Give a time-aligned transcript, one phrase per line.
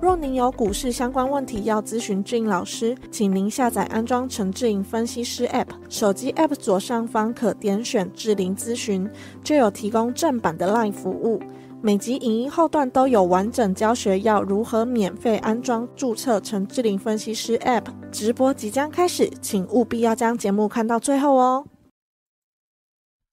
[0.00, 9.06] 若您有股市相关问题要咨询志颖老师，请您下载安装陈志颖分析师 App，手机 App 左上方可点选智霖咨询，
[9.44, 11.38] 就有提供正版的 LINE 服务。
[11.82, 17.84] 每集影音后段都有完整教学，要如何免费安装、注册陈志霖分析师 App。
[18.10, 21.66] 直播即将开始，请务必要将节目看到最后哦。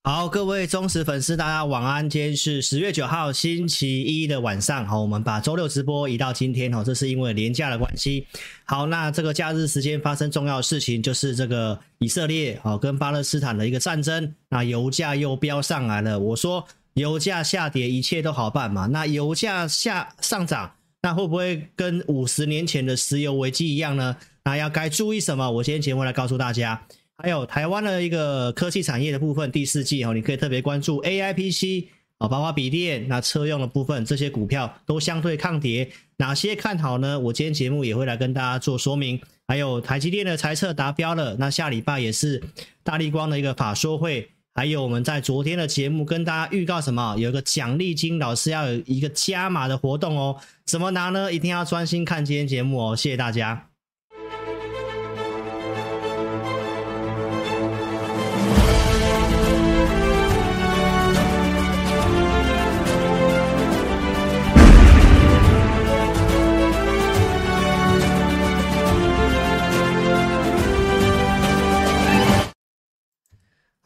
[0.07, 2.09] 好，各位忠实粉丝，大家晚安。
[2.09, 8.25] 今天是十月九号星期一的晚上，好，我们把周六直播移到今天，哦，这是因为连假的关系。
[8.63, 16.17] 好，那这个假日时间发生重要的事情，就是这个以色列，哦，跟巴勒斯坦的一个战争，那油价又飙上来了。
[16.17, 18.85] 我说油价下跌，一切都好办嘛。
[18.85, 24.15] 那油价下上涨，那会不会跟五十年前的石油危机一样呢？
[24.45, 25.51] 那要该注意什么？
[25.51, 26.81] 我今天节目来告诉大家。
[27.17, 35.89] 还有台湾的一个科技产业的部分，第四季哦，你可以特别关注 AI PC 啊，包括笔电、那车用的部分，这些股票都相对抗跌。
[36.17, 37.19] 哪些看好呢？
[37.19, 39.19] 我今天节目也会来跟大家做说明。
[39.47, 42.43] 还有台积电的财测达标了，那下礼拜也是
[42.83, 44.29] 大力光的一个法说会。
[44.53, 47.15] 还有我们在昨天的节目跟大家预告什么？
[47.17, 51.31] 有一个奖励金，老师要有一个加码的活动哦，怎么拿呢？
[51.31, 53.69] 一定要专心看今天节目哦，谢谢大家。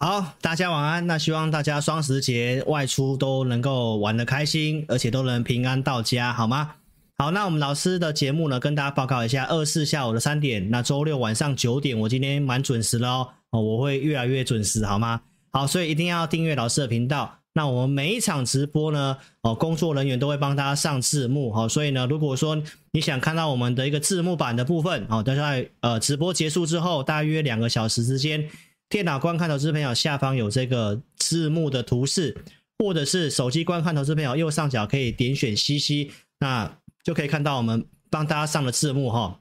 [0.03, 1.06] 好，大家晚安。
[1.06, 6.72] 那希望大家双十节外出都能够玩得开心，而且都能平安到家，好吗？
[7.19, 15.22] 好，那我们老师的节目呢，跟大家报告一下，二四下午的三点，那周六晚上九点，我今天蛮准时的哦，我会越来越准时，好吗？
[15.51, 17.38] 好，所以一定要订阅老师的频道。
[17.53, 22.59] 那我们每一场直播呢，哦，工作人员都会帮大家上字幕，好，所以呢，如果说
[22.91, 28.50] 你想看到我们的一个字幕版的部分，哦，大概呃直播结束之后，大约两个小时之间。
[28.91, 32.35] 电脑观看投资朋友下方有这个字幕的图示，
[32.78, 39.40] 或者是手机观看投资朋友右上角可以点选 CC，那就可以看到我们帮大家上的字幕哈。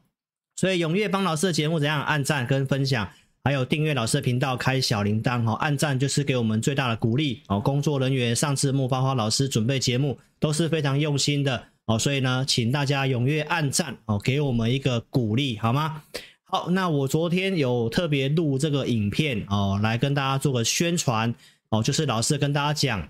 [0.55, 3.11] 所以踊跃帮老师的节目怎样按赞跟分享，
[3.43, 5.55] 还有订阅老师的频道开小铃铛哈。
[5.55, 7.59] 按赞就是给我们最大的鼓励哦。
[7.59, 11.99] 工作人员上字幕，包括老师准备节目都是非常用心的哦。
[11.99, 16.05] 所以呢，请大家踊跃按赞哦，给我们一个鼓励好吗？
[16.53, 21.33] 好，那我昨天有特别录这个影片哦，来跟大家做个宣传
[21.69, 23.09] 哦，就是老师跟大家讲，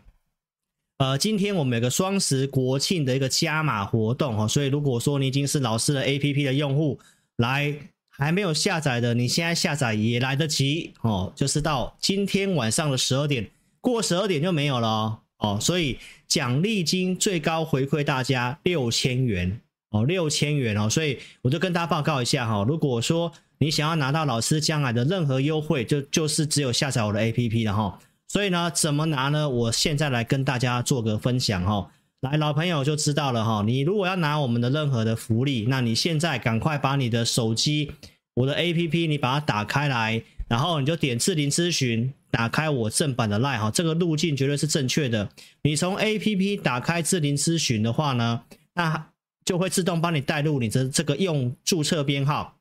[0.99, 7.01] 呃，今天我们有个双十国庆的一个加码活动哦，所以如果说你已经是老师的 APP 的用户，
[7.37, 7.75] 来
[8.11, 13.51] 还没有下载的，你现在下载也来得及哦，就是到今天晚上的十二点，
[13.81, 15.99] 过十二点就没有了哦，所以
[16.29, 19.63] 奖励金最高回馈大家六千元。
[19.91, 22.65] 哦，六千元哦，所以我就跟大家报告一下哈。
[22.67, 27.99] 如果说你想要拿到老师将来的任何优惠，就就是只有下载我的 APP 了哈。
[28.29, 29.49] 所以呢，怎么拿呢？
[29.49, 31.91] 我现在来跟大家做个分享哈。
[32.21, 33.65] 来，老朋友就知道了哈。
[33.67, 37.91] 你如果要拿我们的任何的福利，那你现在赶快把你的手机，
[38.35, 43.71] 我的 APP，你把它打开来，然后你就点智霖咨询，打开我正版的 LINE 哈。
[43.71, 45.29] 这个路径绝对是正确的。
[45.63, 48.43] 你从 APP 打开智霖咨询的话呢，
[48.75, 49.09] 那
[49.51, 52.55] 就会自动帮你带入你的这个用注册编号，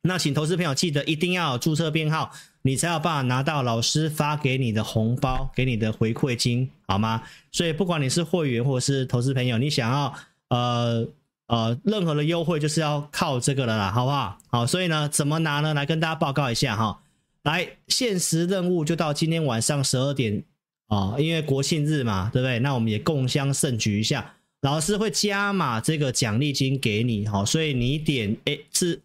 [0.00, 2.32] 那请投资朋友记得一定要有注册编号，
[2.62, 7.22] 你才有办法拿到老师发给你的红包，给你的回馈金，好吗？
[7.50, 10.14] 所以不管你是会员或是投资朋友，你想要
[10.48, 11.06] 呃
[11.48, 14.38] 呃任何的优惠，就是要靠这个了啦，好不好？
[14.48, 15.74] 好，所以呢，怎么拿呢？
[15.74, 17.02] 来跟大家报告一下哈，
[17.42, 20.42] 来限时任务就到今天晚上十二点
[20.88, 22.58] 啊，因为国庆日嘛，对不对？
[22.60, 24.34] 那我们也共襄盛举一下。
[24.62, 29.00] 老师会加码这个奖励金给你，好，所以你点 A 是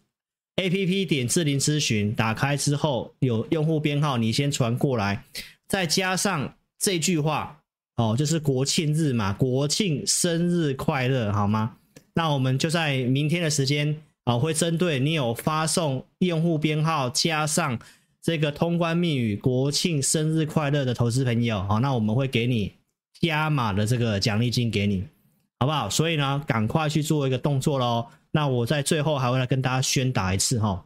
[0.54, 5.24] A P P 点智霖咨询，打开之后有用户编号，你先传过来，
[5.66, 7.60] 再加上这句话，
[7.96, 11.76] 哦，就是国庆日嘛，国庆生日快乐，好吗？
[12.14, 17.76] 那我们就在明天的时间，啊，会针对你有发送用户编号加上
[18.22, 22.74] 这个通关密语“国庆生日快乐”的投资朋友，好，那我们会给你
[23.20, 25.02] 加码的这个奖励金给你。
[25.60, 25.90] 好不好？
[25.90, 28.06] 所以呢，赶快去做一个动作喽。
[28.30, 30.84] 那我在最后还会来跟大家宣打一次哈。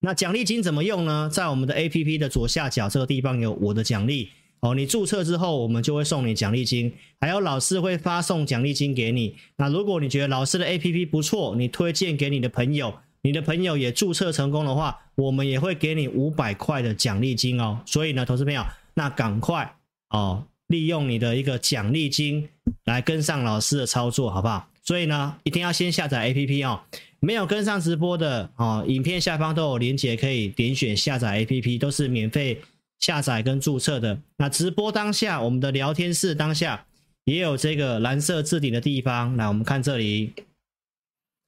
[0.00, 1.28] 那奖励金怎么用呢？
[1.30, 4.74] 在我们的 APP 的左下角这个地方有我的奖励哦。
[4.74, 9.36] 你注册之后，我们就会送你奖励金，还有老师会发送奖励金给你。
[9.56, 17.80] 那如果你觉得老师的 APP 不错，你推荐给你的朋友，你的朋友也注册成功的话，我们也会给你五百块的奖励金哦。
[17.84, 18.64] 所以呢，投资朋友，
[18.94, 19.76] 那赶快
[20.10, 22.48] 哦，利用你的一个奖励金
[22.84, 24.68] 来跟上老师的操作，好不好？
[24.84, 26.80] 所以呢，一定要先下载 APP 哦。
[27.18, 32.62] 没有跟上直播的哦，影片下方都有连结，可以点选下载 APP，都是免费
[33.00, 34.20] 下载跟注册的。
[34.36, 36.86] 那直播当下，我们的聊天室当下
[37.24, 39.36] 也有这个蓝色置顶的地方。
[39.36, 40.32] 来，我们看这里，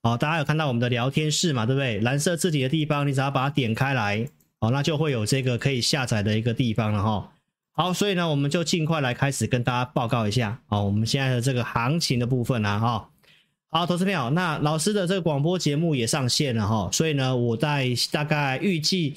[0.03, 1.65] 好，大家有看到我们的聊天室嘛？
[1.65, 2.01] 对不对？
[2.01, 4.27] 蓝色置顶的地方，你只要把它点开来，
[4.59, 7.33] 哦，那就会有这个可以下载的一个地方了哈。
[7.75, 13.09] 好，所以呢，我们就尽快来开始跟大家报告一下，哦，我们现在的这个行情的部分啊，哈。
[13.71, 19.17] 好，投资朋友，那老师的这个广播节目也上线了哈，所以呢，我在大概预计，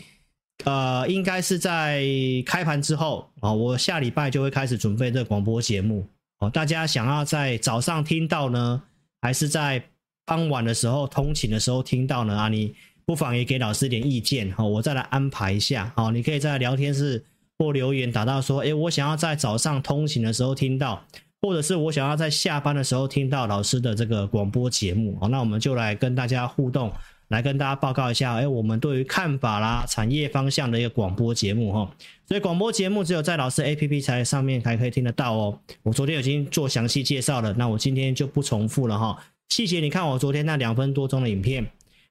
[0.63, 2.02] 呃，应该是在
[2.46, 6.08] 开盘之后啊，我下礼拜就会开始准备这个广播节目
[6.40, 6.50] 哦。
[6.50, 8.81] 大家想要在早上听到呢，
[9.22, 9.84] 还是在
[10.25, 12.34] 傍晚的时候通勤的时候听到呢？
[12.38, 12.74] 啊，你
[13.06, 15.92] 不妨也给老师点意见哈，我再来安排一下。
[15.98, 17.22] 好，你可以在聊天室
[17.57, 21.06] 或留言打到说，诶，我想要在早上通勤的时候听到。
[21.42, 26.92] 或者是我想要在下班的时候听到老师的这个广播节目，好，那我们就来跟大家互动，
[27.28, 31.92] 来跟大家报告一下，哎，我们对于看法啦、产业方向的一个广播节目哈。
[32.28, 35.60] 所以广播节目只有在老师 APP 才上面才可以听得到哦。
[35.84, 39.16] 我昨天已经做详细介绍了，那我今天就不重复了哈。
[39.50, 41.68] 细节你看我昨天那两分多钟的影片。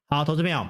[0.06, 0.64] 好，投资朋友，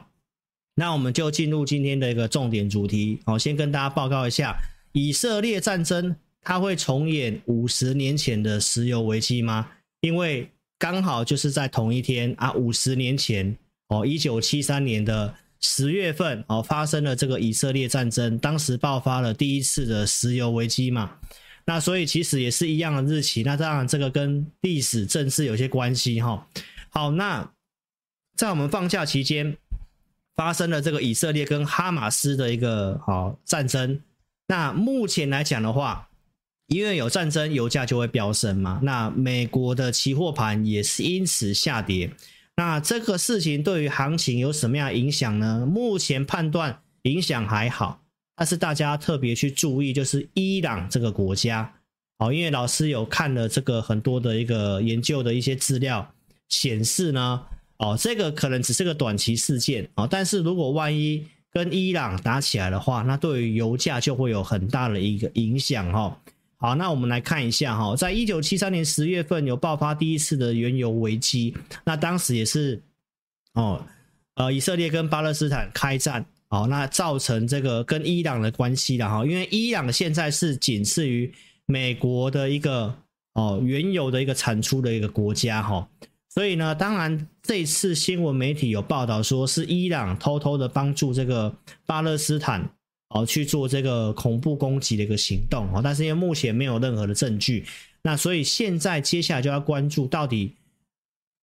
[0.75, 3.21] 那我们就进入今天的一个重点主题。
[3.25, 4.56] 好，先跟大家报告一下
[4.93, 6.17] 以色列战争。
[6.47, 9.67] 它会重演五十年前的石油危机吗？
[10.03, 10.47] 因为
[10.79, 13.56] 刚好就是在同一天啊，五十年前
[13.88, 21.17] 哦，一九七三年的十月份哦，发生了这个以色列战争，当时爆发了第一次的石油危机嘛。
[21.65, 26.47] 那所以其实也是一样的日期，那当然这个跟历史政治有些关系哈。
[26.91, 27.50] 好，那
[28.37, 29.56] 在我们放假期间
[30.36, 34.00] 发生了这个以色列跟哈马斯的一个好战争。
[34.48, 36.08] 那目前来讲的话，
[36.66, 38.81] 因为有战争，油价就会飙升嘛。
[38.82, 42.10] 那美国的期货盘也是因此下跌。
[42.56, 45.66] 那这个事情对于行情有什么样影响呢？
[45.66, 48.02] 目前判断影响还好，
[48.36, 51.75] 但是大家特别去注意，就是伊朗这个国家。
[52.19, 56.14] 好，因为老师有看了这个很多的一个研究的一些资料，
[56.48, 57.44] 显示呢，
[57.84, 60.06] 哦，这个可能只是个短期事件啊。
[60.06, 61.22] 但是如果万一
[61.52, 66.19] 跟伊朗打起来的话，那对于油价就会有很大的一个影响哈。
[66.56, 71.54] 好，那我们来看一下哈，在一九七三年十月份有爆发第一次的原油危机，
[71.84, 72.82] 那当时也是
[73.52, 73.84] 哦，
[74.36, 81.31] 呃，以色列跟巴勒斯坦开战，哦，那造成这个跟伊朗的关系了哈，因为伊朗现在是仅次于
[81.66, 82.94] 美国的一个
[83.34, 85.86] 哦原油的一个产出的一个国家哈，
[86.34, 91.55] 所以呢，当然这次新闻媒体有报道说是伊朗偷偷的帮助这个
[91.86, 92.69] 巴勒斯坦。
[93.10, 97.64] 哦，去做这个恐怖攻击的一个行动哦，但是因为目前没有任何的证据，
[98.03, 100.56] 那所以现在接下来就要关注到底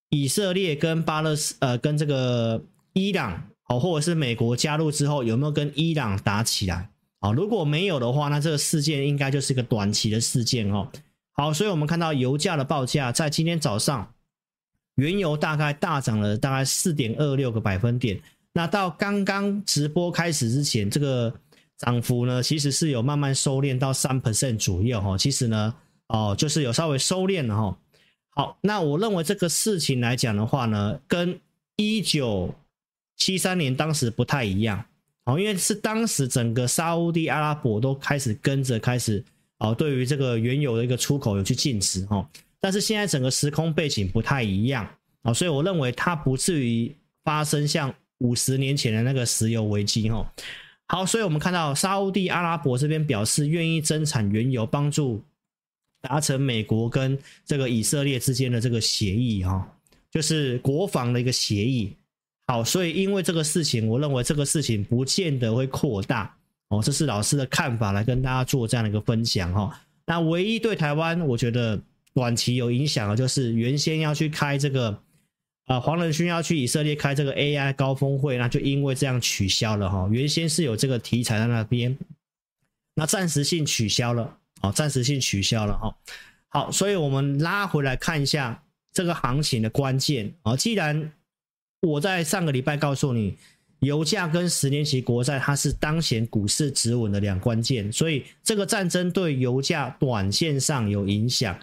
[0.10, 6.90] 以色列跟巴勒斯呃跟这个伊朗哦，或者是美国加入之后有没有跟伊朗打起来？
[7.22, 10.90] 哦，如果没有的话，那这个事件应该就是个短期的事件哦。
[11.32, 14.14] 好，所以我们看到油价的报价在今天早上，
[14.96, 18.20] 原油大概大涨了大概四点二六个百分点，
[18.54, 21.34] 那到刚刚直播开始之前，这个。
[21.78, 25.18] 涨幅呢，其实是有慢慢收敛到三 percent 左右哈。
[25.18, 25.74] 其实呢，
[26.10, 27.76] 哦，就是有稍微收敛了哈。
[28.30, 31.40] 好，那我认为这个事情来讲的话呢，跟
[31.78, 32.54] 一九
[33.18, 34.86] 七三年当时不太一样
[35.26, 39.26] 哦，因为是当时整个沙乌地阿拉伯都开始跟着开始
[39.58, 42.30] 哦，对于这个原油的一个出口有去禁止哈。
[42.62, 44.88] 但是现在整个时空背景不太一样
[45.24, 50.32] 啊，所以我认为它不至于发生像五十年前的那个石油危机哈。
[50.88, 55.24] 好，所以我们看到沙乌地阿拉伯这边表示愿意增产原油，帮助
[56.02, 59.68] 达成美国跟这个以色列之间的这个协议哈，
[60.12, 61.96] 就是国防的一个协议。
[62.48, 66.36] 好，所以因为这个事情，我认为这个事情不见得会扩大
[66.68, 69.80] 哦，这是老师的看法，来跟大家做这样的一个分享哈。
[70.06, 71.80] 那唯一对台湾，我觉得
[72.14, 75.02] 短期有影响的，就是原先要去开这个。
[75.66, 80.10] 啊，黄仁勋要去以色列开这个 AI 高峰会，那就因为这样取消了哈。
[80.12, 81.98] 原先是有这个题材在那边，
[82.96, 85.96] 那暂时性取消了，哦，暂时性取消了哈。
[86.50, 90.58] 好，所以我们拉回来看一下这个行情的关键啊。
[90.58, 91.14] 既然
[91.80, 93.38] 我在上个礼拜告诉你，
[93.80, 101.58] 油价跟十年期国债，它是当前股市止稳的两关键，所以这个战争对油价短线上有影响，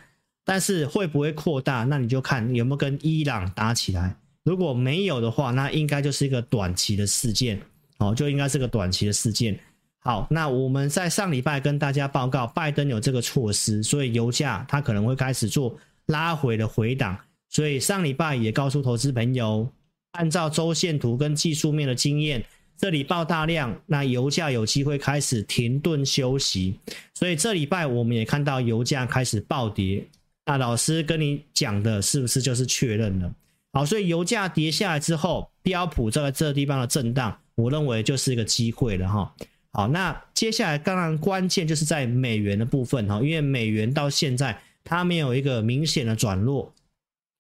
[0.48, 4.16] 但是会不会扩大，那你就看有没有跟伊朗打起来。
[4.44, 7.60] 如果没有的话，那应该就是一个短期的事件，
[7.98, 9.60] 哦，就应该是个短期的事件。
[9.98, 15.76] 好，那我们在上礼拜跟大家报告，拜登有这个措施，所以油价它可能会开始做
[16.06, 17.18] 拉回的回档，
[17.50, 19.70] 所以上礼拜也告诉投资朋友。
[20.12, 22.42] 按照周线图跟技术面的经验，
[22.78, 26.80] 这里爆大量，那油价有机会开始停顿休息。
[27.12, 30.02] 所以这礼拜我们也看到油价开始暴跌。
[30.48, 33.30] 那老师跟你讲的是不是就是确认了？
[33.74, 39.34] 好，所以油价跌下来之后，标普在这个地方的震荡，我认为就是一个机会了哈。
[39.72, 46.72] 好，那接下来当然关键就是在美元的部分哈，因为美元到现在它没有一个明显的转弱，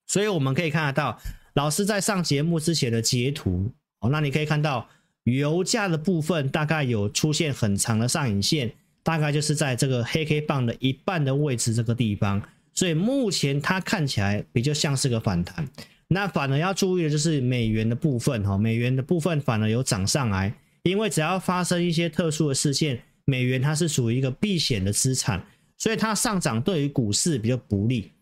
[0.06, 1.18] 所以我们可以看得到。
[1.54, 4.86] 老师在上节目之前的截图，哦，那你可以看到
[5.24, 12.40] 油价的部分大概有出现很长的上影线，大概就是在这个黑 K 棒的一半的位置这个地方，
[12.78, 15.68] 所以目前它看起来比较像是个反弹。
[16.06, 20.54] 那反而要注意的就是美元的部分，哈，美元的部分反而有涨上来，
[20.84, 25.44] 因为只要发生一些特殊的事件，美元它是属于一个避险的资产，
[25.76, 28.12] 所以它上涨对于股市比较不利。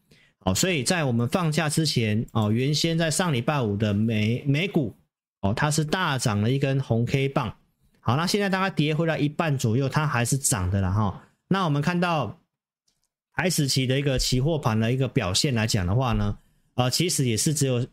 [0.47, 4.95] 哦，所以在我们放假之前，哦，原先在上礼拜五的美美股，
[5.43, 7.55] 哦，它是大涨了一根红 K 棒。
[8.01, 11.23] 好，那现在大概跌回来一半左右，它还是涨的了哈。
[11.49, 12.41] 那我们看到
[13.37, 16.37] 台指期的一个期货盘的一个表现来讲的话呢，
[16.75, 17.87] 呃，其实也是只有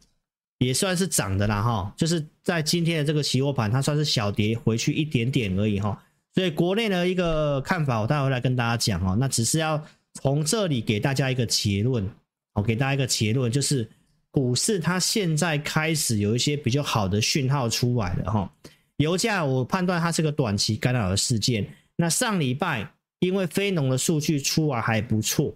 [0.57, 6.01] 也算是涨的啦哈，就是在今天的这个期货盘，它算是小跌回去一点点而已哈。
[6.33, 9.15] 所以国内的一个看法，我待会来跟大家讲哦。
[9.19, 9.79] 那只是要
[10.13, 12.09] 从这里给大家一个结论。
[12.53, 13.89] 我给大家一个结论，就是
[14.29, 18.53] 股市它现在开始有一些比较好的讯号出来了哈。
[18.97, 21.67] 油价我判断它是个短期干扰的事件。
[21.95, 22.87] 那上礼拜
[23.23, 25.55] 因为非农的数据出来还不错，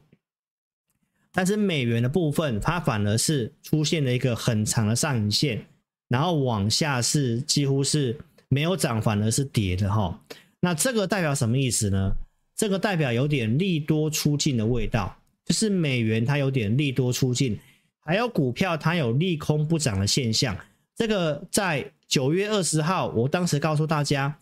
[1.33, 5.65] 但是美元的部分它反而是出现了一个很长的上影线，
[6.07, 10.17] 然后往下是几乎是没有涨，反而是跌的哈。
[10.61, 12.15] 那这个代表什么意思呢？
[12.55, 15.15] 这个代表有点利多出尽的味道。
[15.45, 17.57] 就是美元它有点利多出尽，
[17.99, 20.57] 还有股票它有利空不涨的现象。
[20.93, 24.39] 这个在九月二十号，我当时告诉大家，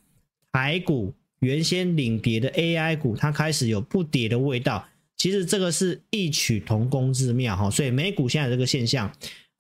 [0.52, 1.14] 台股
[1.46, 4.86] 原先领跌的 AI 股，它开始有不跌的味道。
[5.16, 7.70] 其实这个是异曲同工之妙哈。
[7.70, 9.10] 所以美股现在这个现象，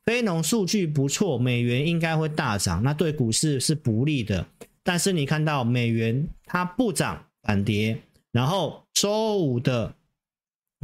[0.03, 4.45] 非农数据不错，美元应该会大涨，那对股市是不利的。
[4.83, 7.97] 但是你看到美元它不涨反跌，
[8.31, 9.93] 然后周五的。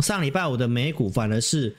[0.01, 1.75] 上礼拜五的美股反而是，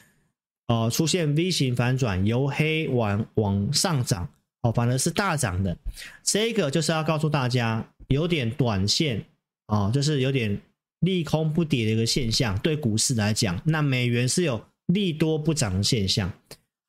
[0.68, 4.28] 呃，出现 V 型反转，由黑往往上涨，
[4.60, 5.76] 哦，反而是大涨的。
[6.22, 9.24] 这个就是要告诉大家，有点短线，
[9.68, 10.60] 哦，就是有点
[11.00, 12.58] 利空不跌的一个现象。
[12.60, 16.32] 对股市来讲，那美元是有利多不涨的现象。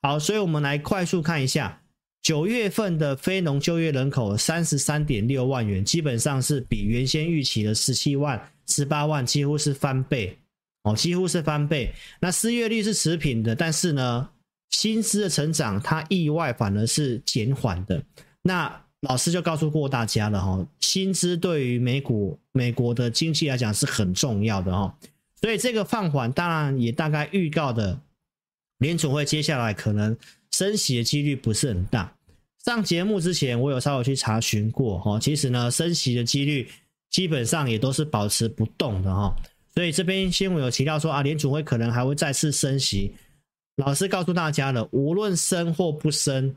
[0.01, 1.81] 好，所以我们来快速看一下
[2.21, 10.37] 九月份的非农就业人口三十三点六万人，基本上是比原先预期的十七万、十八万几乎是翻倍。
[10.83, 11.93] 哦，几乎是翻倍。
[12.19, 14.29] 那失业率是持平的，但是呢，
[14.71, 18.03] 薪资的成长它意外反而是减缓的。
[18.41, 24.97] 那老师就告诉过大家了哈，薪资对于美股美国的经济来讲是很重要的哈。
[25.41, 27.99] 所以这个放缓当然也大概预告的，
[28.77, 30.15] 联储会接下来可能
[30.51, 32.15] 升息的几率不是很大。
[32.63, 36.69] 上节目之前我有稍微去查询过哈，其实呢，升息的几率
[37.09, 39.35] 基本上也都是保持不动的哈。
[39.75, 43.11] 所以这边新闻有提到说啊，联储会可能还会再次升息。
[43.75, 46.55] 老师告诉大家了，无论升或不升，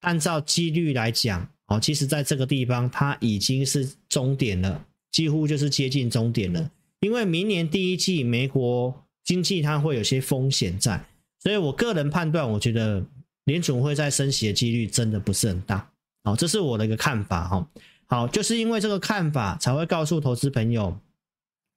[0.00, 6.70] 按照几率来讲，哦，其实在这个地方它已经是终点了，几乎就是接近终点了。
[7.00, 8.94] 因为明年第一季美国
[9.24, 11.04] 经济它会有些风险在，
[11.40, 13.04] 所以我个人判断，我觉得
[13.44, 15.90] 联储会在升息的几率真的不是很大。
[16.22, 17.68] 好，这是我的一个看法哈。
[18.06, 20.98] 好，就是因为这个看法，才会告诉投资朋友。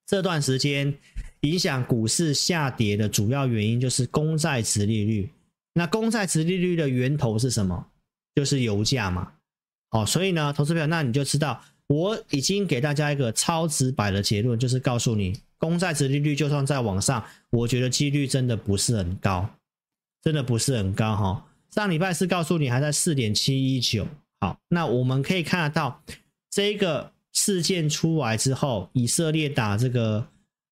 [0.06, 0.94] 这段时间
[1.40, 5.30] 影响股市下跌的主要原因就是公债殖利率。
[5.74, 7.86] 那公债殖利率的源头是什么？
[8.34, 9.32] 就是油价嘛。
[9.90, 19.48] 哦，所以呢，投资朋友，那你就知道，我已经给大家一个超直白的结论，就是告诉你，公债殖利率就算再往上，我觉得几率真的不是很高，
[20.22, 21.46] 真的不是很高哈。
[21.70, 24.06] 上礼拜是告诉你还在四点七一九。
[24.40, 26.02] 好，那我们可以看得到
[26.50, 27.12] 这个。
[27.34, 30.26] 事件出来之后，以色列打这个，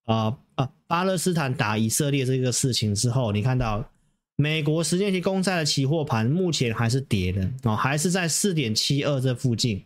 [0.06, 3.88] 呃呃，巴勒斯坦打以色列这个事情之后，你看到
[4.36, 9.82] 美国十年期公债的期货盘目前还是跌的哦，还是在四点七二这附近。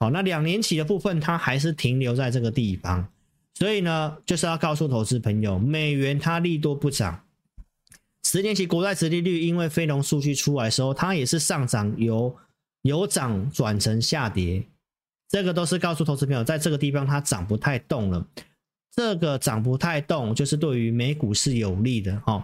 [0.00, 3.08] 好，那两年期的部分它还是停留在这个地方，
[3.54, 7.24] 所以呢，就是要告诉投资朋友，美元它利多不涨，
[8.24, 12.36] 十年期国债殖利率因为非农数据出来的时候，它也是上涨由
[12.82, 14.64] 由涨转成下跌，
[15.28, 18.26] 这个都是告诉投资朋友，在这个地方它涨不太动了，
[18.96, 22.42] 这个涨不太动就是对于美股是有利的哦。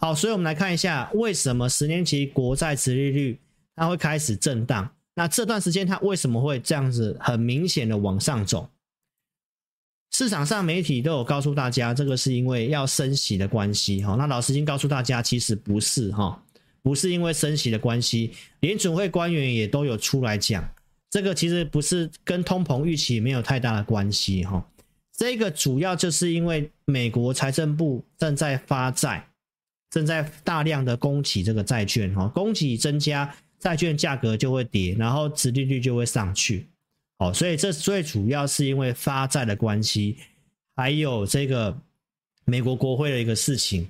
[0.00, 3.38] 好，所以我们来看一下，为什么十年期国债殖利率
[3.76, 4.90] 它会开始震荡？
[5.14, 8.70] 那这段时间它为什么会这样子很明显的往上走？
[10.10, 14.02] 市场上媒体都有告诉大家，这个是因为要升息的关系。
[14.02, 16.42] 哈，那老师已经告诉大家，其实不是哈，
[16.82, 20.66] 不是因为升息的关系，联准会官员也都有出来讲，
[21.10, 24.66] 这个其实不是跟通膨预期没有太大的关系哈。
[25.14, 29.26] 这个主要就是因为美国财政部正在发债。
[29.90, 36.68] 正在大量的供给这个债券哈，供给增加，债券价格就会跌，然后殖利率就会上去，
[37.18, 40.16] 哦，所以这最主要是因为发债的关系，
[40.76, 41.76] 还有这个
[42.44, 43.88] 美国国会的一个事情，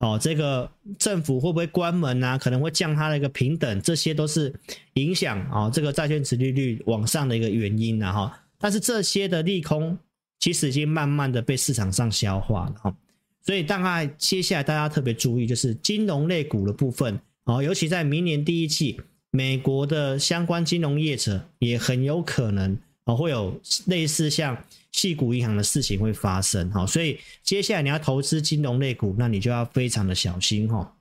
[0.00, 2.36] 哦，这个政府会不会关门啊？
[2.36, 4.54] 可能会降它的一个平等，这些都是
[4.94, 8.42] 影响啊这个债券殖利率往上的一个原因了哈。
[8.58, 9.98] 但是这些的利空
[10.38, 12.94] 其实已经慢慢的被市场上消化了哈。
[13.42, 24.56] 所以大概接下来大家特别注意，就是金融类股的部分啊，尤其在明年第一季，美国的相关金融业者也很有可能啊会有类似像
[24.92, 26.84] 矽谷银行的事情会发生哈。
[26.84, 30.96] 所以接下来你要投资金融类股，那你就要非常的小心哈。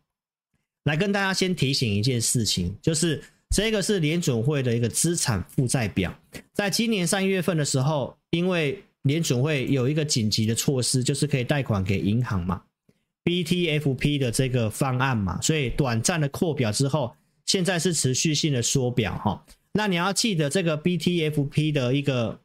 [0.86, 6.18] 来跟大家先提醒一件事情，就是这个是联准会的一个资产负债表，
[6.54, 12.62] 在今年三月份的时候，因为联准会有一个紧急的措施，就是可以贷款给银行嘛
[13.24, 19.46] ，BTFP 的这个方案嘛，所以短暂的扩表之后，现在是持续性的缩表哈。
[19.72, 22.40] 那你要记得这个 BTFP 的一个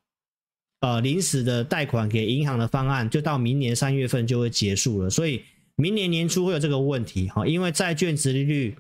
[0.81, 5.43] 呃临时的贷款给银行的方案，就到明年三月份就会结束了，所以
[5.75, 8.77] 明年年初会有这个问题哈，因为债券殖利率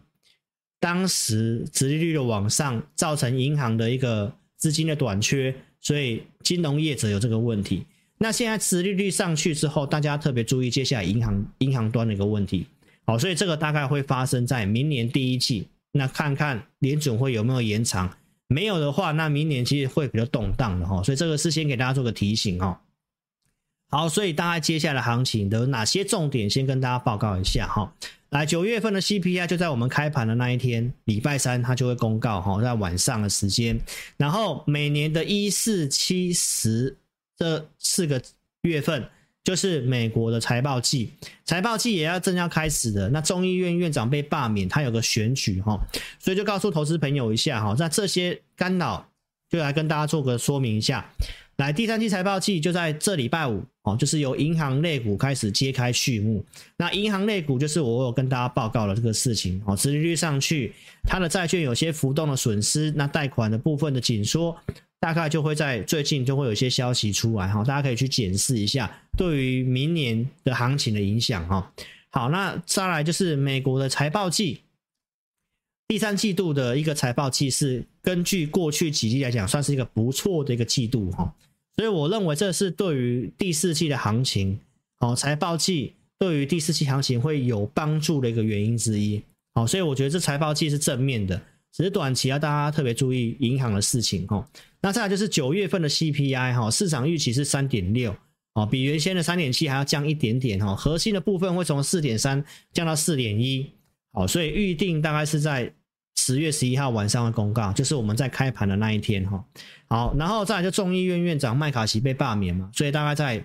[0.78, 5.54] 当时殖利率的往上，造成银行的一个资金的短缺。
[5.80, 7.84] 所以金融业者有这个问题，
[8.18, 12.66] 那现在持利率上去之后，大家特别注意接下来银行银行端的一个问题。
[13.06, 15.66] 好，所以这个大概会发生在明年第一季。
[15.96, 18.10] 那看看联准会有没有延长，
[18.48, 21.02] 没有的话，那明年其实会比较动荡的哈。
[21.02, 22.80] 所以这个事先给大家做个提醒哈。
[23.94, 27.94] 好，所以大概接下来行情的哪些重点，先跟大家报告一下哈。
[28.30, 33.80] 来，九月份的 CPI 就在我们开盘的那一天，礼拜三它就会公告哈，在晚上的时间。
[34.16, 36.96] 然后每年的一四七十
[37.38, 38.20] 这四个
[38.62, 39.08] 月份，
[39.44, 41.12] 就是美国的财报季，
[41.44, 43.08] 财报季也要正要开始的。
[43.10, 45.78] 那众议院院长被罢免，他有个选举哈，
[46.18, 49.08] 所以就告诉投资朋友一下哈，那这些干扰
[49.48, 51.08] 就来跟大家做个说明一下。
[51.56, 56.44] 来，第三季财报季就在这礼拜五哦，就是由银行类股开始揭开序幕。
[56.76, 60.72] 那银行类股就是我有跟大家报告了这个事情哦，殖利率上去，
[61.04, 64.56] 它的债券有些浮动的损失，那贷款的部分的紧缩，
[64.98, 71.72] 大概就会在最近就会有一些消息出来哈，大家可以去检视一下对于明年的行情的影响哈。
[72.10, 74.60] 好，那再来就是美国的财报季，
[75.86, 81.32] 第三季度的一个财报季是根据过去几季来讲，算是一个不错的一个季度哈。
[81.76, 84.58] 所以我认为这是对于第四季的行情，
[85.00, 89.22] 哦，财报季对于第四季行情会有帮助的一个原因之一，
[89.54, 91.36] 好，所以我觉得这财报季是正面的，
[91.72, 94.48] 只是短期要大家特别注意银行的事情，哈。
[94.80, 98.16] 那再来就是九月份的 CPI，哈，市场预期是三点六，
[98.54, 102.42] 哦，比原先的三点七还要降一点点，哈，核心的部分会从四点三
[102.72, 103.70] 降到四点一，
[104.14, 105.70] 好，所以预定大概是在。
[106.16, 109.44] 十月十一号晚上的公告，就是我们在开盘的那一天哈。
[109.88, 113.44] 好，然后再来就众议院院长麦卡锡被罢免嘛，所以大概在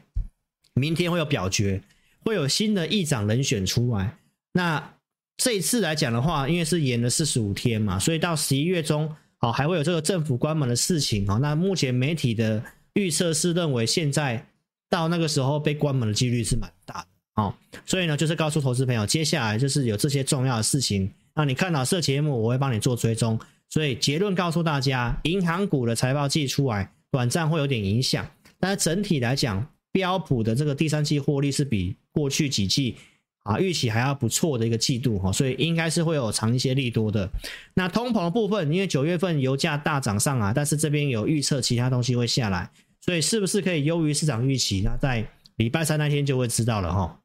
[0.75, 1.81] 明天会有表决，
[2.23, 4.15] 会有新的议长人选出来。
[4.53, 4.93] 那
[5.35, 11.39] 这一次来讲的话，因为是延了四十五天嘛，所以到十一月中，好，还会有这个政府关门的事情啊。
[11.41, 14.45] 那目前媒体的预测是认为，现在
[14.89, 17.07] 到那个时候被关门的几率是蛮大的。
[17.39, 21.09] 好，所以呢，就是告诉投资朋友，接下来就是有这些重要的事情。
[21.33, 23.39] 那你看老师的节目，我会帮你做追踪。
[23.69, 28.29] 所以结论告诉大家，银行股的财报季出来，短暂会有点影响。
[28.59, 32.97] 但是整体来讲，标普的这个第三季获利是比过去几季
[33.43, 37.29] 啊预期还要不错的一个季度哈，所以应该是会有长一些利多的。
[37.73, 44.81] 那通膨的部分，因为九月份油价大涨上啊，但是这边有预测其他东西会下来，所以是不是可以优于市场预期？
[44.83, 45.25] 那在
[45.55, 47.19] 礼拜三那天就会知道了哈。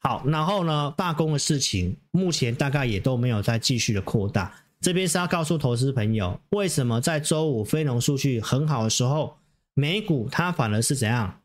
[0.00, 4.54] 好，然后呢，罢工的事情目前大概也都没有再继续的扩大。
[4.80, 9.36] 这边是要告诉投资朋友，为什么在周五非农数据很好的时候，
[9.74, 11.40] 美股它反而是怎样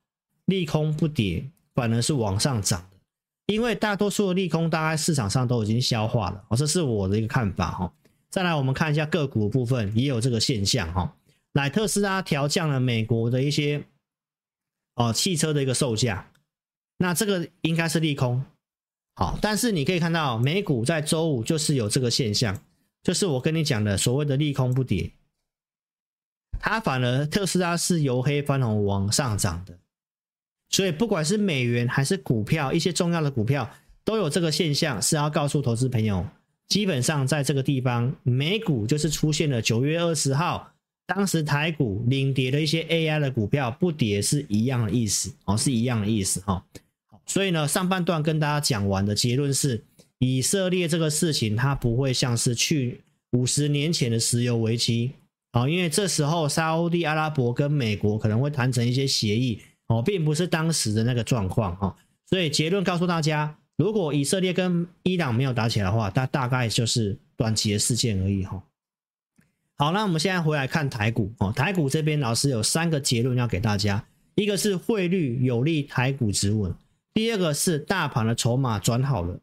[0.45, 2.97] 利空不跌，反而是往上涨的？
[3.47, 6.43] 因为大多数的利空大概市场上都已经消化了。
[6.49, 7.91] 哦，这是我的一个看法哈。
[8.29, 11.15] 再来，我们看一下个股部分，也有这个现象哈。
[11.53, 13.83] 来，特斯拉调降了美国的一些
[14.95, 16.29] 哦汽车的一个售价。
[16.97, 18.43] 那这个应该是利空，
[19.15, 22.63] 好，但是你可以看到美股在周五就是有这个现象，
[23.03, 25.11] 就是我跟你讲的所谓的利空不跌，
[26.59, 29.77] 它反而特斯拉是由黑翻红往上涨的，
[30.69, 33.69] 所以不管是美元还是股票，一些重要的股票
[34.03, 36.25] 都有这个现象，是要告诉投资朋友，
[36.67, 40.72] 基本上在这个地方，美股就是出现了九月二十号，
[41.05, 46.63] 当时台股领跌的一些 AI 的股票不跌是一样的意思哦，是一样的意思哈。
[47.25, 49.83] 所以呢，上半段跟大家讲完的结论是，
[50.19, 55.11] 以色列这个事情它不会像是去五十年前的石油危机
[55.51, 61.95] 啊，因为这时候沙乌地阿拉伯跟美国可能会谈成一些协议哦，并不是当时的那个状况哈。
[62.29, 68.63] 所以结论告诉大家，如果以色列跟伊朗没有打起来的话，它大概就是短期的事件而已哈。
[69.77, 74.05] 好，那我们现在回来看台股哦，台股这边老师有三个结论要给大家，
[74.35, 76.73] 一个是汇率有利台股止稳。
[77.13, 79.39] 第二个是大盘的筹码转好了，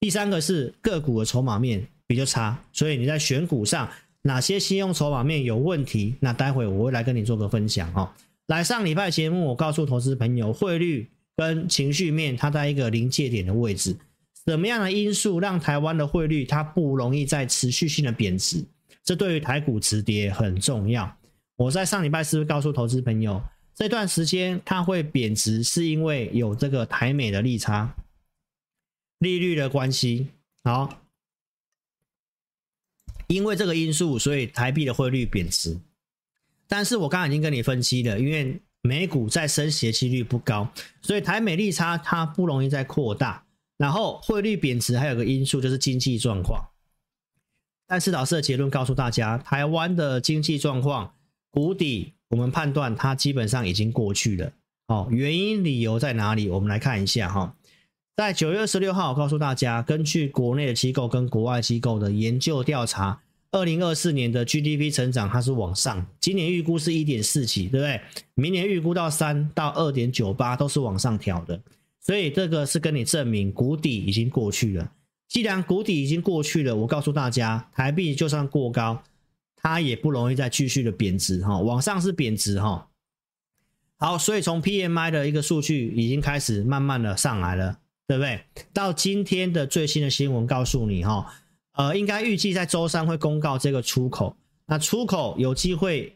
[0.00, 3.88] 第三个是个股的筹码面比较差，所以你在选股上
[4.22, 6.14] 哪些信用筹码面有问题？
[6.20, 8.08] 那待会我会来跟你做个分享哦。
[8.46, 13.96] 来上礼拜节目，我告诉投资朋友，汇率跟情绪面它在一个临界点的位置，
[14.46, 18.64] 什么样的因素让台湾的汇率它不容易再持续性的贬值？
[19.06, 21.16] 这对于台股止跌很重要。
[21.54, 23.40] 我在上礼拜是不是告诉投资朋友？
[23.72, 27.94] 这段时间它会贬值，是因为有这个台美的利差、
[29.20, 30.26] 利率的关系。
[30.64, 31.02] 好，
[33.28, 35.78] 因为这个因素，所以台币的汇率贬值。
[36.66, 40.68] 但是我刚才已经跟你分析了，因为美股在升息的几率不高，
[41.00, 43.46] 所以台美利差它不容易再扩大。
[43.76, 46.60] 然后汇率贬值还有个因素就是经济状况。
[47.86, 51.14] 但是老师的结论告诉大家，台湾的经济状况
[51.50, 52.12] 谷底。
[52.28, 54.52] 我们判断它基本上已经过去了，
[54.88, 56.48] 哦，原因理由在哪里？
[56.48, 57.54] 我们来看一下哈，
[58.16, 63.20] 在九月二十六号，告诉大家，根据国内的机构跟国外机构的研究调查，
[63.52, 68.00] 二零二四年的 GDP 成长它是往上，今年预估是一点四几，对不对？
[68.34, 71.60] 明年预估到三到二点九八都是往上调的，
[72.00, 74.92] 所以这个是跟你证明谷底已经过去了。
[75.28, 79.02] 既然谷底已经过去了，我告诉大家，台币就算过高。
[79.58, 82.86] 它也不容易再继续的贬值哈，往上是贬值哈。
[83.96, 88.44] 好，所以从 PMI 的一个数据已经开始慢慢的上来了，对不对？
[88.72, 91.34] 到今天的最新的新闻告诉你哈，
[91.72, 94.36] 呃，应该预计在周三会公告这个出口，
[94.66, 96.14] 那出口有机会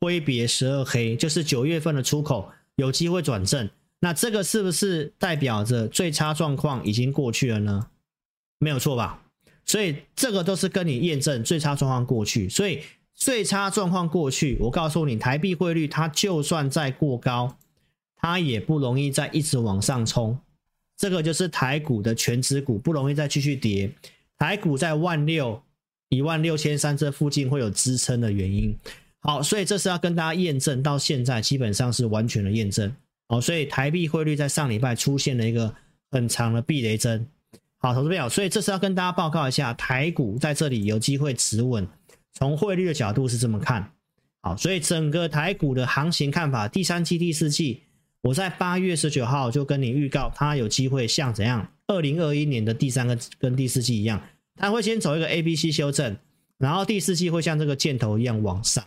[0.00, 3.70] 挥别十二黑，就是九月份的出口有机会转正，
[4.00, 7.86] 那这个是不是代表着最差状况已经过去了呢？
[8.60, 9.22] 没有错吧？
[9.64, 12.82] 所以这个都是跟你验证最差状况过去，所以
[13.14, 17.56] 最差状况过去，我告诉你，台币汇率它就算再过高，
[18.16, 20.38] 它也不容易再一直往上冲。
[20.96, 23.90] 这个就是台股的全值股不容易再继续跌，
[24.36, 25.62] 台股在万六
[26.10, 28.76] 一万六千三这附近会有支撑的原因。
[29.20, 32.94] 好，所以这是要跟大家验证，到现在基本上是完全的验证。
[33.28, 35.74] 好，所以台币汇率在上礼拜出现了一个
[36.10, 37.26] 很长的避雷针。
[37.82, 41.88] 好，投资朋友，所以这是要跟大家报告一下，台股在这里有机会止稳。
[42.34, 43.92] 从汇率的角度是这么看，
[44.42, 47.82] 好，所以整个台股的行情看法，第三季、第四季，
[48.20, 51.72] 我在八月十九号就跟你预告，它有机会像怎样？
[51.86, 54.22] 二零二一年的第三个跟第四季一样，
[54.56, 56.18] 它会先走一个 A、B、C 修正，
[56.58, 58.84] 然后第四季会像这个箭头一样往上。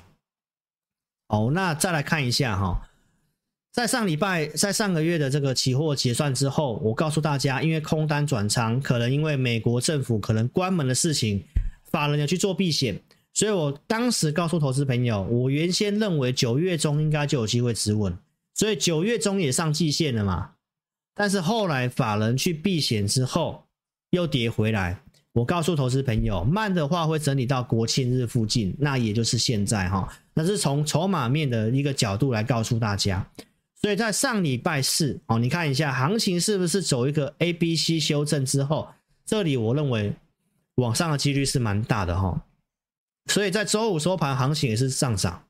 [1.27, 2.87] 好，那再来看一下哈。
[3.73, 11.43] 在上礼拜，在上个月的这个期货结算之后，我告诉大家，因为空单转仓，可能因为美国政府可能关门的事情，
[11.89, 13.01] 法人要去做避险，
[13.33, 18.15] 所以我当时告诉投资朋友，我原先认为九月中应该就有机会止稳，
[18.53, 20.51] 所以九月中也上季线了嘛。
[21.15, 23.63] 但是后来法人去避险之后，
[24.11, 24.99] 又跌回来。
[25.31, 30.07] 我告诉投资朋友，慢的话会整理到国庆日附近，那也就是现在哈。
[30.35, 33.27] 那是从筹码面的一个角度来告诉大家。
[33.83, 38.87] 所以在上礼拜四哦，你看一下行情是不是走一个 A、B、C 修正之后，
[39.25, 40.15] 这里我认为
[40.75, 42.45] 往上的几率是蛮大的哈。
[43.29, 45.45] 所以在周五收盘行情也是上涨，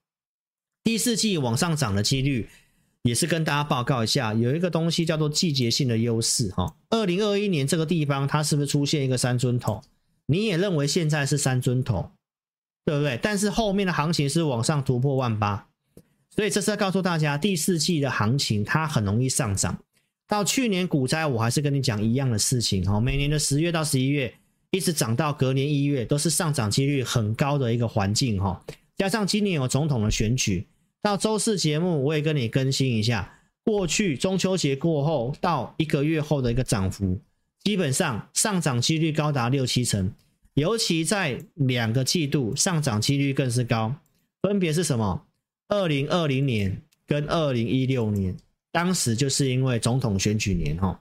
[0.83, 2.49] 第四季往上涨的几率
[3.03, 6.75] 也是跟大家报告一下，有一个东西叫做季节性的优势哈。
[6.89, 9.81] 二零二一年这个地方它是不是出现一个三尊头？
[10.25, 12.11] 你也认为现在是三尊头，
[12.83, 13.19] 对不对？
[13.21, 15.67] 但是后面的行情是往上突破万八，
[16.35, 19.77] 所以这是要告诉大家，第四季的行情它很容易上涨。
[20.27, 22.99] 到去年股灾，我还是跟你讲一样的事情哈。
[22.99, 24.33] 每年的十月到十一月，
[24.71, 28.59] 一直涨到隔年一月，都是上涨几率很高的一个环境哈。
[28.97, 30.65] 加上今年有总统的选举，
[31.03, 37.19] 到周四节目我也跟你更新一下，过去中秋节过后到一个月后的一个涨幅。
[37.63, 40.11] 基本上上涨几率高达六七成，
[40.55, 43.93] 尤其在两个季度上涨几率更是高，
[44.41, 45.25] 分别是什么？
[45.67, 48.35] 二零二零年跟二零一六年，
[48.71, 50.99] 当时就是因为总统选举年哈。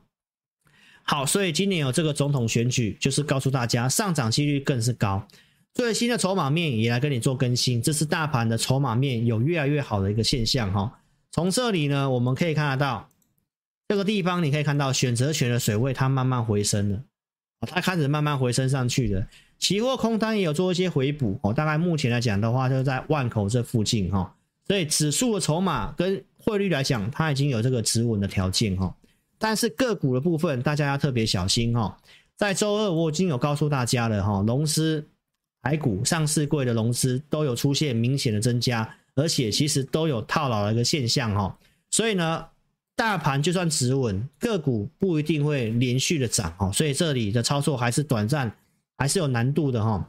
[1.05, 5.27] 好，所以今年有这个总统选举，就是告诉大家上涨几率更是高。
[5.75, 11.01] 最新的筹码面也来跟你做更新，这是大盘的筹码面有越来越好的一个现象哈。
[11.31, 13.09] 从这里呢，我们可以看得到。
[13.89, 17.03] 这个地方你可以看到选择权的水位它慢慢回升了，
[17.61, 19.27] 它开始慢慢回升上去了。
[19.59, 24.35] 期货空单也有做一些回补哦，大概目前来讲的话，就在万口这附近哈。
[24.73, 28.97] 所以指数的筹码跟汇率来讲，它已经有这个止稳的条件哈。
[29.37, 31.95] 但是个股的部分，大家要特别小心哈。
[32.39, 35.07] 在周二我已经有告诉大家了哈，龙狮、
[35.61, 41.55] 台股上市柜的龙狮都有出现明显的增加，而且其实都有套牢的一个现象哈。
[41.91, 42.47] 所以呢。
[42.95, 48.55] 大盘就算止稳，个股不一定会连续的涨哦，所以这里的操作还是短暂，
[48.99, 50.09] 还是有难度的哈。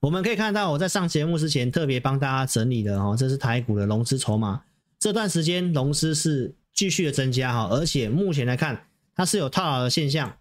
[0.00, 4.62] 我们可以看到，我在上节目之前特别帮大家整理的哈，这是台股的融资筹码，
[4.98, 10.34] 这段时间融资是继续的增加哈，而且目前来看，它是有套牢的现象，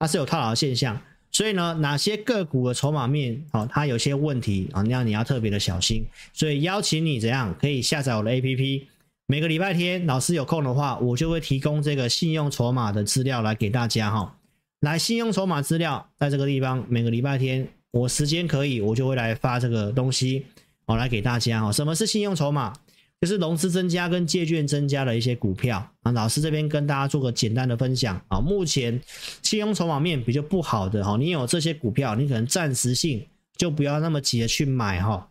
[0.00, 1.00] 它是有套牢的现象，
[1.30, 8.82] 所以呢，哪些个股的筹码面哦，它有些问题啊，那样你要特别的小心，所以邀请你怎样可以下载我的 APP。
[9.28, 14.36] 每个礼拜天，老师有空的话，我就会提供这个信用筹码的资料来给大家哈。
[14.80, 20.44] 来，信用筹码资料在这个地方，每个礼拜天我时间可以，我就会来发这个东西，
[20.86, 21.72] 好来给大家哈。
[21.72, 22.72] 什么是信用筹码？
[23.18, 26.12] 就是融资增加跟借券增加的一些股票啊。
[26.12, 28.38] 老师这边跟大家做个简单的分享啊。
[28.38, 29.00] 目前
[29.42, 35.30] 信用筹码面比较不好的哈，你有这些股票，你可能暂时性就不要那么急的去买哈。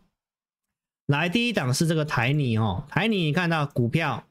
[1.06, 4.25] 来，第一档是这个台泥哦，台泥你看到股票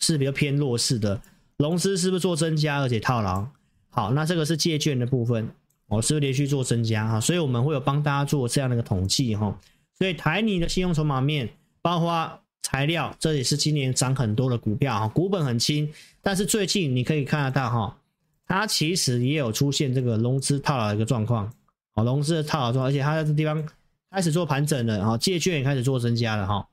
[0.00, 1.22] 是比较偏弱势的，
[1.56, 3.48] 融资是不是做增加而且套牢？
[3.88, 5.48] 好，那这个是借券的部分，
[5.88, 7.20] 哦，是不是连续做增加哈？
[7.20, 9.58] 所以我们会有帮大家做这样的一个统计哈。
[9.98, 11.48] 所以台泥的信用筹码面，
[11.82, 17.98] 包括材料，这也是今年涨很多的股票哈，股本很轻，但是最近你可以看得到哈，
[18.46, 21.52] 它其实也有出现这个融资套牢的一个状况，
[21.94, 23.68] 哦，融资的套牢状况，而且它在这地方。
[24.10, 26.66] 开始做盘整了，哈，借券也开始做增加了，哈。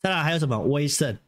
[0.00, 0.56] 再来还有什么？
[0.60, 1.18] 威盛，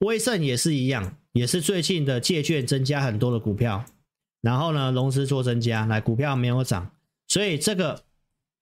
[0.00, 3.82] 威盛也是一样，也是最近的借券增加很多的股票，
[4.40, 6.90] 然后呢，融资做增加，来股票没有涨，
[7.26, 8.02] 所以这个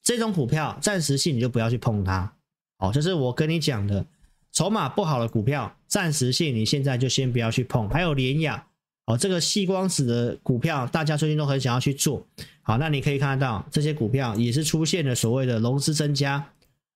[0.02, 2.32] 这种股票暂时性你就不要去碰它，
[2.78, 4.06] 哦，这是我跟你讲的，
[4.52, 7.88] 筹码不好的股票，暂时性你现在就先不要去碰。
[7.90, 8.66] 还有联亚。
[9.08, 12.26] 哦，这个细光子的股票，大家最近都很想要去做。
[12.62, 16.44] 好，那你可以看得到，这些股票也是出现了所谓的融资增加，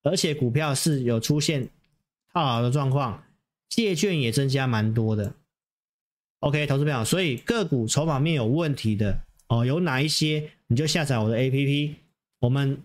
[0.02, 1.68] 而且股票是有出现
[2.32, 3.22] 套牢的状况，
[3.68, 5.32] 借券也增加蛮多的。
[6.40, 11.94] OK，投资朋友，所以个股筹码面有问题的哦，有哪一些你就下载我的 APP。
[12.40, 12.78] 我们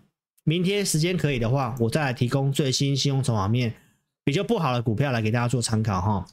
[0.44, 3.74] 明天时间可以的话，我再来提供最新信用筹码面
[4.24, 6.26] 比较不好的股票来给大家做参考哈。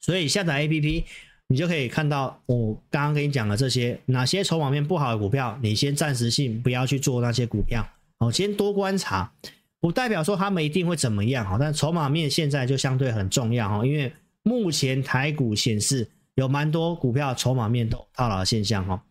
[0.00, 1.04] 所以下载 APP。
[1.50, 9.32] 你就可以看到我刚刚跟你讲的这些，哪些筹码面不好的股票，你先暂时性不要去做那些股票，哦，先多观察，
[9.80, 16.06] 不代表说他们一定会怎么样，哈，但筹码面现在就相对很重要，哈，因为目前台股显示
[16.38, 19.02] 有蛮多股票筹码面都套牢的现象，哈，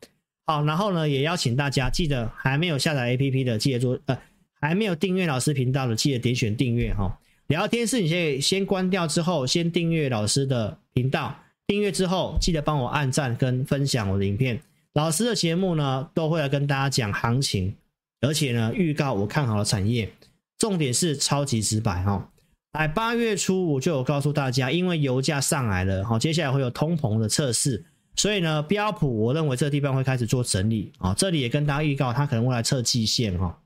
[0.45, 4.17] 好，然后呢，也邀请大家记得还没有下载 APP 的，记得做，呃，
[4.61, 11.37] 还没有订阅老师频道的，记得点选订阅，哈，聊天室你可以先关掉之后，先订阅老师的频道。
[11.65, 14.61] 订阅之后，记得帮我按赞跟分享我的影片。
[14.93, 17.75] 老师的节目呢，都会来跟大家讲行情，
[18.21, 20.09] 而且呢，预告我看好的产业，
[20.57, 22.31] 重点是超级直白哈。
[22.77, 27.83] 哎，八月初我就有告诉大家，因为油价上来了，好，接下来会有通膨的测试，
[28.15, 31.11] 所以呢，标普我认为这个地方会开始做整理啊。
[31.15, 33.59] 这里也跟大家预告，它可能会来测季线哈。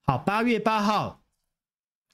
[0.00, 1.20] 好，八月八号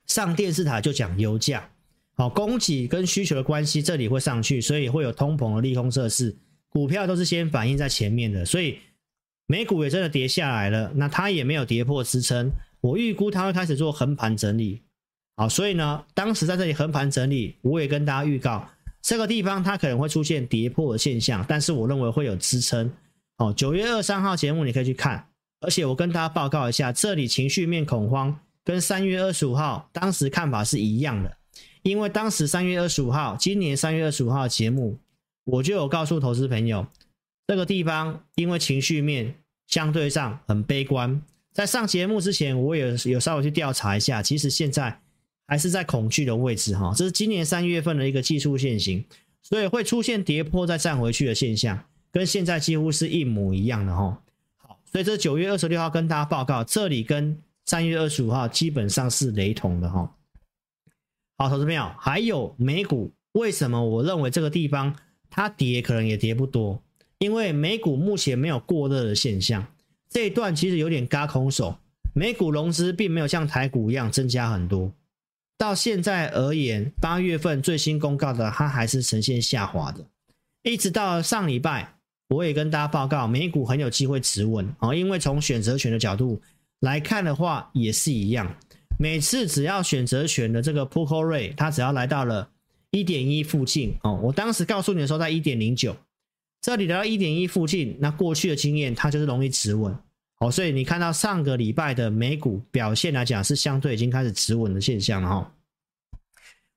[0.06, 1.70] 上电视台就讲油价。
[2.16, 6.36] 好，供给跟需求的关系，这里会上去，所以会有通膨的利空测试，
[6.68, 8.80] 股票都是先反映在前面的，所以
[9.46, 14.82] 美股也真的跌下来了，那它也没有跌破支撑，我预估它会开始做横盘整理。
[15.40, 18.68] 好，所以呢，当时在这里横盘整理，我也跟大家预告，
[19.00, 22.92] 这个地方它可能会出现跌破的现象，但是我认为会有支撑。
[23.38, 25.28] 哦，九月二三号节目你可以去看，
[25.62, 31.34] 而且我跟大家报告一下，这里情绪面恐慌跟三月二十五号当时看法是一样的，
[31.84, 34.98] 因为当时三月二十五号，今年三月二十五号节目，
[35.44, 36.86] 我就有告诉投资朋友，
[37.46, 39.34] 这个地方因为情绪面
[39.68, 41.22] 相对上很悲观，
[41.54, 45.00] 在上节目之前，我也有稍微去调查一下，其实现在。
[45.50, 49.04] 还是在恐惧的位置哈，这是今年三月份的一个技术线型，
[49.42, 51.76] 所以会出现跌破再站回去的现象，
[52.12, 54.22] 跟现在几乎是一模一样的哈。
[54.58, 57.36] 好，所以这九月二十六号跟大家报告，这里跟
[57.66, 60.14] 三月二十五号基本上是雷同的哈。
[61.36, 64.94] 好，投资朋友，还有美股，为什么我认为这个地方
[65.30, 66.80] 它跌可能也跌不多？
[67.18, 69.66] 因为美股目前没有过热的现象，
[70.08, 71.76] 这一段其实有点嘎空手，
[72.14, 74.92] 美股融资并没有像台股一样增加很多。
[75.60, 80.02] 到现在而言，八月份最新公告的，它还是呈现下滑的。
[80.62, 81.96] 一直到上礼拜，
[82.30, 86.40] 我也跟大家报告，美股很有机会止稳啊，因为从选择权的角度
[86.80, 88.56] 来看的话，也是一样。
[88.98, 92.48] 每次只要选择权的这个 put call rate，它只要来到了
[92.90, 95.94] 一点一附近哦，我当时告诉你的时候在一点零九，
[96.62, 99.94] 这里来到一点一附近，那过去的经验它就是容易止稳。
[100.40, 105.52] 哦，所以你看到上个礼拜的美股表现来讲，是相对已经开始止稳的现象了哈。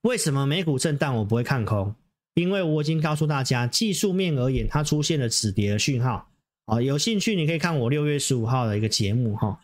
[0.01, 1.95] 为什么美股震荡我不会看空？
[2.33, 6.27] 因为我已经告诉大家，技术面而言，它出现了止跌的讯号。
[6.65, 9.57] 啊，有兴趣你可以看我六月十五号的一个节目哈。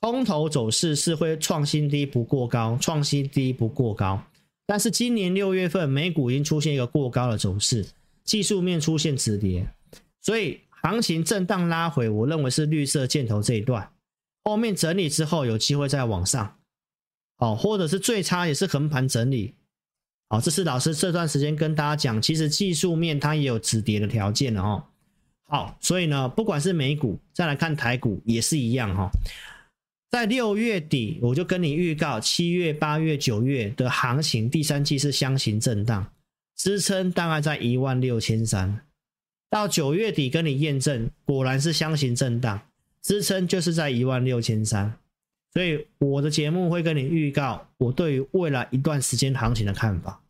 [0.00, 4.22] 空头走势是会创新低不过高，创新低不过高。
[4.66, 7.86] 但是今年六月份美股已经出现一个过高的走势，
[8.24, 9.68] 技术面出现止跌，
[10.22, 10.58] 所以。
[10.82, 13.92] 行情震荡拉回，我认为是绿色箭头这一段，
[14.42, 16.58] 后面整理之后有机会再往上，
[17.38, 19.54] 哦，或者是最差也是横盘整理，
[20.28, 24.82] 哦，这是老师这段时间跟大家讲，其实技术面它也有止跌的条件的哦。
[25.44, 29.08] 好，所以呢，不管是美股再来看台股也是一样哈，
[30.10, 36.04] 在六月底我就跟你预告，七月、八月、九月的行情第三季是箱型震荡，
[36.56, 38.80] 支撑大概在一万六千三。
[39.52, 42.58] 到九月底跟你验证，果然是箱型震荡，
[43.02, 44.96] 支撑就是在一万六千三，
[45.52, 50.22] 所以我的节目会跟你预告我对于未来一段时间行情的看法。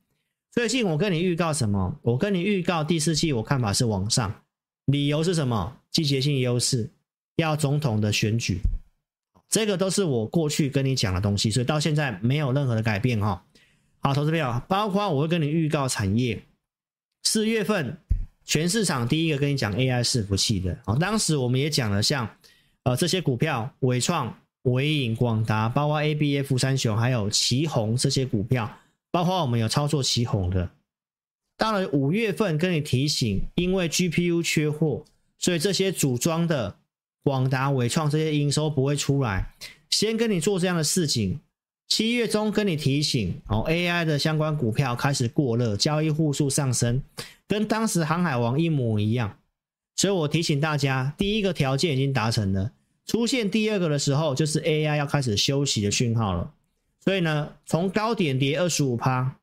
[0.51, 1.97] 最近我跟你预告什么？
[2.03, 4.43] 我跟你预告第四季我看法是往上，
[4.87, 5.77] 理由是什么？
[5.93, 6.91] 季节性优势，
[7.37, 8.59] 要总统的选举，
[9.49, 13.45] 这个都是我过去跟你讲的东西，所以到现在没有任何的改变哈。
[14.01, 16.43] 好，投资朋友，包括我会跟你预告产业，
[17.23, 17.99] 四月份。
[18.45, 22.29] 全市场第一个跟你讲 AI 伺服器的啊，当时我们也讲了像
[22.85, 28.71] 呃这些股票，伟创、纬颖、广达，包括 ABF 三雄，还有奇鋐这些股票，
[29.11, 30.71] 包括我们有操作奇鋐的。
[31.57, 35.05] 到了五月份跟你提醒，因为 GPU 缺货，
[35.39, 36.77] 所以这些组装的
[37.23, 39.55] 广达、伟创这些营收不会出来，
[39.91, 41.39] 先跟你做这样的事情。
[41.89, 47.03] 七月中跟你提醒哦，AI 的相关股票开始过热，交易户数上升，
[47.53, 49.37] 跟当时航海王一模一样。
[49.95, 52.73] 所以我提醒大家，第一个条件已经达成了，
[53.05, 56.51] 出现第二个的时候，就是 AI 要开始休息的讯号了。
[57.05, 59.37] 所以呢，从高点跌二十五趴，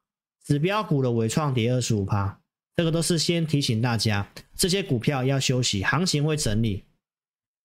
[0.44, 2.40] 指标股的尾创跌二十五趴，
[2.78, 6.86] 这个都是先提醒大家，这些股票要休息，行情会整理。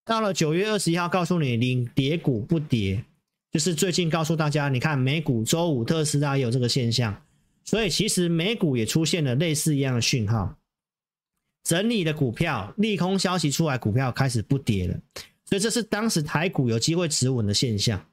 [0.05, 3.03] 到了九月二十一号，告诉你领跌股不跌。
[3.51, 7.19] 就是最近告诉大家，你看美股周五特斯拉也有这个现象，
[7.65, 10.55] 所以其实美股也出现了类似一样的讯号，
[11.63, 14.97] 整理的股票利空消息出来，股票开始不跌了，
[15.45, 18.05] 所以这是当时台股有机会止稳的现象。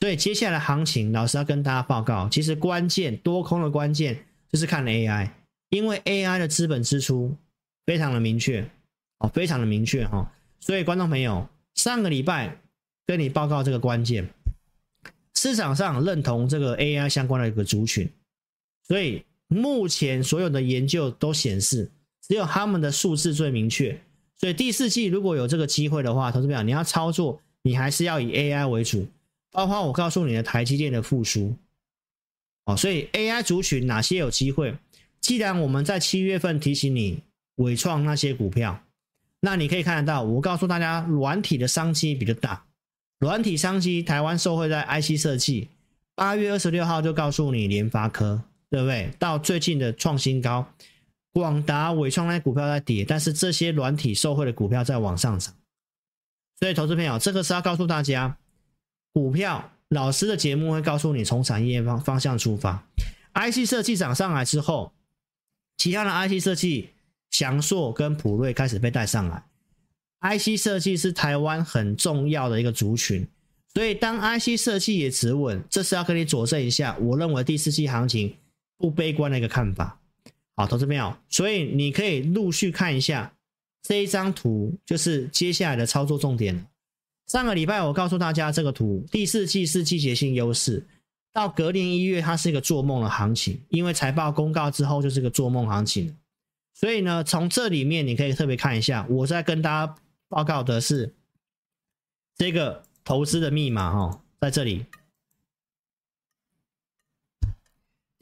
[0.00, 5.30] 所以接下来行情，老师要跟大家报告，其实关键多空的关键就是看 AI，
[5.70, 7.34] 因为 AI 的资本支出
[7.86, 8.68] 非常的明确
[9.20, 10.32] 哦，非常的明确哈。
[10.58, 12.58] 所以观众朋友，上个礼拜
[13.06, 14.28] 跟你报告这个关键。
[15.36, 18.10] 市场上认同这个 AI 相关的一个族群，
[18.86, 24.00] 所以目前所有的研究都显示，只有他们的数字最明确。
[24.36, 29.06] 所以第四季如果有这个机会的话，投资朋友你要操作，你还是要以 AI 为主。
[29.50, 31.54] 包括我告诉你的台积电的复苏，
[32.64, 34.74] 哦，所以 AI 族群哪些有机会？
[35.20, 37.22] 既然我们在七月份提醒你
[37.54, 38.82] 伟创那些股票，
[39.40, 42.64] 那你可以看得到，我告诉大家软体的商机比较大。
[43.20, 45.68] 软体商机，台湾受惠在 IC 设计。
[46.16, 48.42] 八月二十六号就告诉你联发科，
[48.74, 49.08] 对不对？
[49.20, 50.66] 到最近的创新高，
[51.32, 55.54] 广达、伟创那股票在跌，但是这些软体受惠的股票在往上涨。
[56.58, 58.36] 所以，投资朋友，这个是要告诉大家，
[59.12, 62.84] 股票老师的节目会告诉你从产业方方向出发。
[63.34, 64.92] IC 设计涨上来之后，
[65.76, 66.88] 其他的 IC 设计，
[67.30, 69.44] 祥硕跟普瑞开始被带上来。
[70.36, 73.28] IC 设计是台湾很重要的一个族群，
[73.72, 78.36] 所以当 IC 设计也止稳，这是要跟你佐证一下，我认为第四季行情
[78.78, 80.00] 不悲观的一个看法。
[80.56, 83.34] 好，投资朋友，所以你可以陆续看一下
[83.82, 86.66] 这一张图，就是接下来的操作重点。
[87.26, 90.86] 上个礼拜我告诉大家，这个图第四季是季节性优势，
[91.32, 96.16] 到隔年一月它是一个做梦的行情，因为财报公告之后就是个做梦行情。
[96.74, 99.94] 所以呢，从这里面你可以特别看一下，我在跟大家。
[100.26, 101.14] 报告的是
[102.34, 104.84] 这个投资的密码哦，在这里。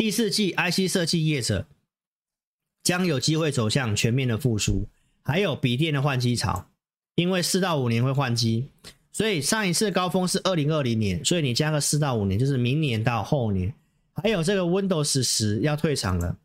[0.03, 1.65] 第四季 IC 设计业者
[2.83, 4.89] 将有机会走向全面的复苏，
[5.23, 6.69] 还有笔电的换机潮，
[7.15, 8.69] 因为四到五年会换机，
[9.13, 13.73] 所以上一次高峰是二零二零年，所以你加个四到五年，就是明年到后年。
[14.15, 16.37] 还有这个 Windows 十要退场了，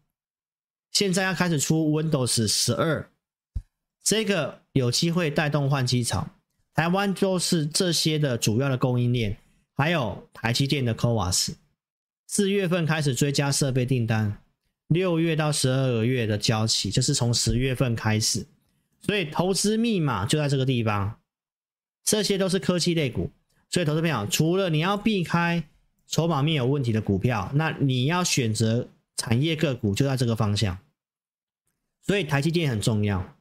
[0.92, 3.10] 现在要开始出 Windows 十二。
[4.04, 6.30] 这个有机会带动换机潮，
[6.76, 9.36] 台湾就是这些的主要的供应链，
[9.74, 11.56] 还有台积电的 CoWoS，
[12.28, 14.38] 四月份开始追加设备订单，
[14.90, 18.46] 六月到十二个月的交期，就是从十月份开始，
[19.02, 21.20] 所以投资密码就在这个地方，
[22.04, 23.32] 这些都是科技类股，
[23.70, 25.64] 所以投资朋友，除了你要避开
[26.06, 30.78] 筹码面有问题的股票，那你要选择产业个股就在这个方向，
[32.06, 33.36] 所以台积电很重要。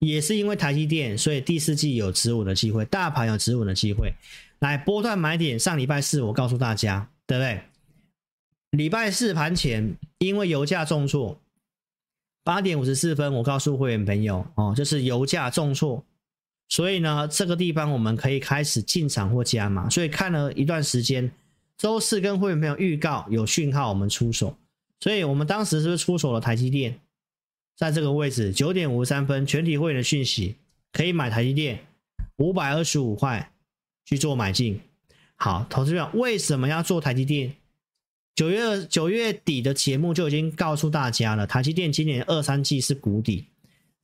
[0.00, 4.12] 也是因为台积电，所以第四季有止稳的机会，大盘有止稳的机会。
[4.58, 7.62] 来波段买点，上礼拜四我告诉大家，对不对？
[8.76, 11.40] 礼拜四盘前，因为油价重挫，
[12.42, 16.04] 八点五十四分，我告诉会员朋友哦，就是油价重挫，
[16.68, 19.88] 所以呢，这个地方我们可以开始进场或加码。
[19.88, 21.30] 所以看了一段时间，
[21.78, 24.56] 周四跟会员朋友预告有讯号，我们出手。
[25.00, 26.98] 所以我们当时是不是出手了台积电？
[27.76, 30.56] 在这个位置，九点五十三分，全体会员的讯息
[30.92, 31.86] 可以买台积电
[32.38, 33.52] 五百二十五块
[34.04, 34.80] 去做买进。
[35.36, 37.54] 好，投资者为什么要做台积电？
[38.34, 43.46] 九月九月底的节目就已经告诉大家了，台积电今年二三季是谷底，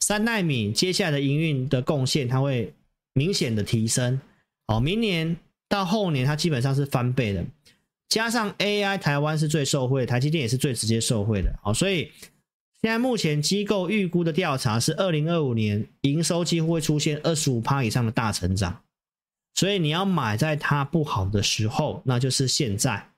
[0.01, 2.73] 三奈米接下来的营运的贡献它会
[3.13, 4.21] 明显的提升。
[4.67, 5.37] 好，明年
[5.69, 7.45] 到后年它基本上是翻倍的，
[8.09, 11.55] 加上 AI，台湾是最受惠，台积电也是最直接受惠的。
[11.63, 12.11] 好，所以。
[12.83, 18.81] 现在目前机构预估的调查是，二零二五年营收几乎会出现二十五趴以上的大成长，
[19.55, 23.10] 所以你要买在它不好的时候，那就是现在。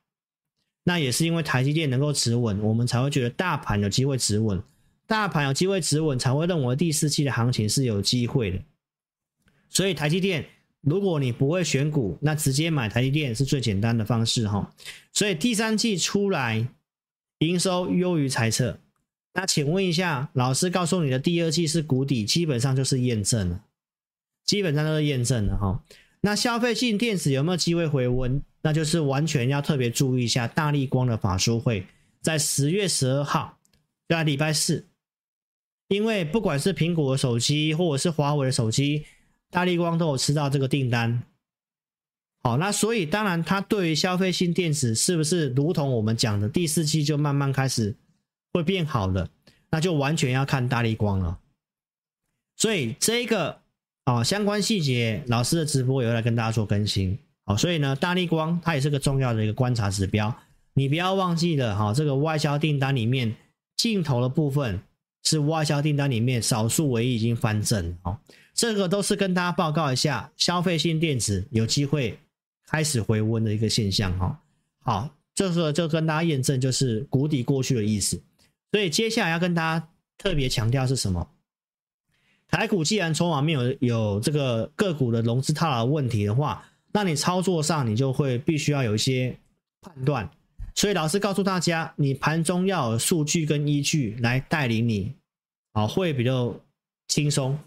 [0.84, 4.62] 那也是因为台积电能够止稳，我们才会觉得大盘有机会止稳，
[5.06, 8.58] 大盘有机会止稳，才会认为第四季的行情是有机会的。
[9.68, 10.44] 所以台积电，
[10.80, 14.74] 如果你不会选股，那直接买台积电是最简单的方式哈。
[15.12, 16.66] 所以第三季出来
[17.38, 18.78] 营收优于财测。
[19.34, 23.64] 那请问一下，老师告诉你的第二季是谷底，基本上就是验证了，
[24.44, 25.82] 基本上都是验证了哈。
[26.20, 28.42] 那消费性电子有没有机会回温？
[28.62, 31.86] 那就是完全要特别注意一下，大立光的法说会
[32.20, 33.58] 在十月十二号，
[34.08, 34.86] 在礼拜四，
[35.88, 39.04] 因为不管是苹果的手机或者是华为的手机，
[39.50, 41.22] 大立光都有吃到这个订单。
[42.44, 47.96] 好，那所以当然，它对于消费性电子是不是如同我们讲的第四季就慢慢开始？
[48.52, 49.30] 会变好了，
[49.70, 51.38] 那就完全要看大立光了。
[52.56, 53.62] 所以这个
[54.04, 57.18] 啊相关细节，老师的直播也会来跟大家做更新。
[57.44, 60.34] 好，所以呢，大立光它也是个重要的一个观察指标，
[60.74, 61.92] 你不要忘记了哈。
[61.92, 63.34] 这个外销订单里面
[63.76, 64.80] 镜头的部分
[65.24, 68.18] 是外销订单里面少数唯一已经翻正哦。
[68.54, 72.18] 这个都是跟大家报告一下，消费性电子有机会
[72.66, 74.40] 开始回温的一个现象哈。
[74.84, 78.22] 好，这个就跟大家验证，就是谷底过去的意思。
[78.70, 81.28] 所以接下来要跟大家特别强调是什么？
[82.48, 89.36] 台股既然筹码面有有这个个股的融资套牢问题的话，那你操作上你就会必须要有一些
[89.80, 90.30] 判断。
[90.74, 95.12] 所以老师告诉大家，你盘中要有数据跟依据来带领你，
[95.72, 96.54] 啊，会比较
[97.08, 97.58] 轻松。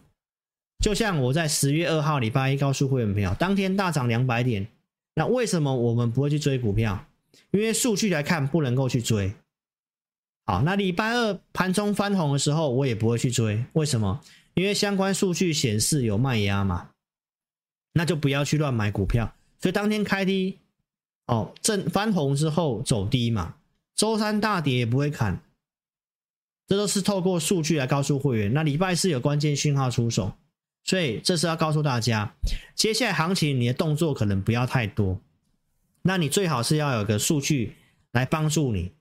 [0.84, 4.68] 就像我在十月二号礼拜一告诉会员朋友，当天大涨两百点，
[5.14, 7.06] 那为什么我们不会去追股票？
[7.52, 9.34] 因为数据来看不能够去追。
[10.46, 13.64] 好，那礼拜二盘中翻红的时候，我也不会去追。
[13.74, 14.22] 为什么？
[14.56, 16.90] 因为相关数据显示有卖压嘛，
[17.96, 19.34] 那就不要去乱买股票。
[19.60, 20.60] 所以当天开低，
[21.28, 23.56] 哦，正翻红之后走低嘛，
[23.96, 25.42] 周三大跌也不会砍，
[26.68, 28.54] 这都是透过数据来告诉会员。
[28.54, 30.34] 那礼拜四有关键讯号出手，
[30.84, 32.36] 所以这是要告诉大家，
[32.76, 35.20] 接下来行情你的动作可能不要太多，
[36.02, 37.76] 那你最好是要有个数据
[38.12, 38.92] 来帮助你。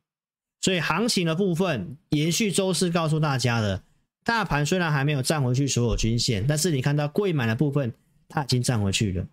[0.60, 3.82] 所以行情的部分延续周四告诉大家的，
[4.24, 7.92] 大盘虽然还没有站回去所有均线，但是你看到贵买的部分
[8.34, 9.24] 它已经站回去了。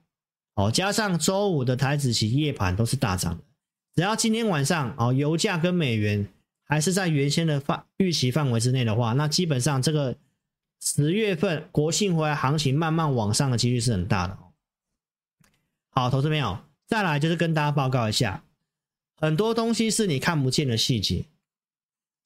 [0.53, 3.43] 哦，加上周五的台指期夜盘都是大涨的，
[3.95, 6.27] 只要今天晚上哦油价跟美元
[6.65, 10.15] 还是在原先的范预期范围之内的话，那基本上这个
[10.79, 14.37] 十月份国庆回来行情慢慢往上的几率是很大的。
[15.89, 18.43] 好，投资朋友，再来就是跟大家报告一下。
[19.15, 21.25] 很多东西是你看不见的细节，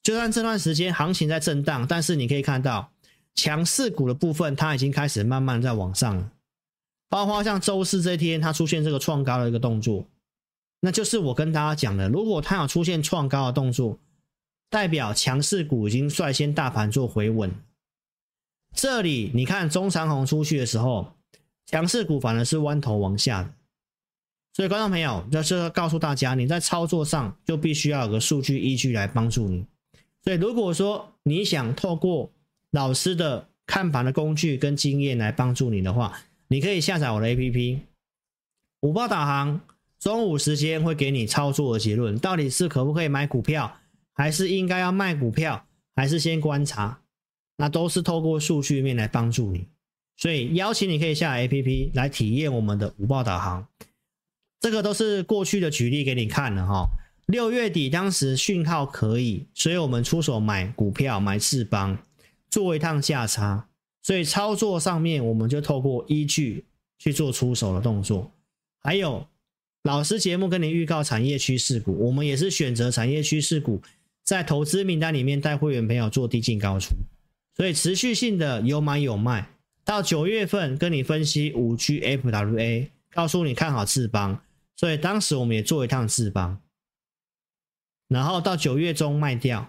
[0.02, 2.90] 就算这段时间行情在震荡，但是你可以看到
[3.34, 6.32] 强势股的部分，它已经开始慢慢在往上了。
[7.08, 10.04] 包括像周四这天，它出现这个创高的一个动作，
[10.80, 13.98] 那就是我跟大家讲的，如果它有出现创高的动作，
[14.68, 17.54] 代表强势股已经率先大盘做回稳。
[18.74, 21.12] 这里你看中长红出去的时候，
[21.66, 23.50] 强势股反而是弯头往下的。
[24.52, 29.66] 所以，观众朋友，就是告诉大家，你在操作上就必须要有个数据依据来帮助你。
[30.24, 32.32] 所以，如果说你想透过
[32.70, 36.18] 老师的看盘的工具跟经验来帮助你的话，
[36.48, 37.80] 你可以下载我的 APP，
[38.82, 39.60] 五报导航，
[39.98, 43.78] 中午时间会给你操作的结论，到底是可不可以买股票，
[44.14, 47.00] 还是应该要卖股票，还是先观察，
[47.56, 49.66] 那都是透过数据面来帮助你。
[50.16, 53.66] 所以，邀请你可以下 APP 来体验我们的五报导航。
[54.60, 56.88] 这个都是过去的举例给你看了哈。
[57.26, 61.98] 六月底当时讯号可以，所以我们出手买股票买智邦，
[62.48, 63.68] 做一趟价差。
[64.06, 66.64] 所以操作上面我们就透过依据
[66.96, 68.30] 去做出手的动作。
[68.78, 69.26] 还有
[69.82, 73.82] 老师节目跟你预告产业趋势股，我们也是选择产业趋势股，
[74.22, 76.94] 在投资名单里面带会员朋友做低进高出，
[77.56, 79.50] 所以持续性的有买有卖。
[79.84, 84.40] 到九月份跟你分析五 G FWA，告诉你看好智邦。
[84.76, 86.60] 所以当时我们也做一趟智邦，
[88.06, 89.68] 然后到九月中卖掉，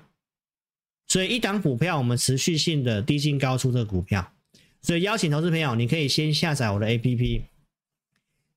[1.07, 4.33] 所以一档股票我们持续性的低进高出这个股票，
[4.81, 7.41] 所以邀请投资朋友，你可以先下载我的 APP，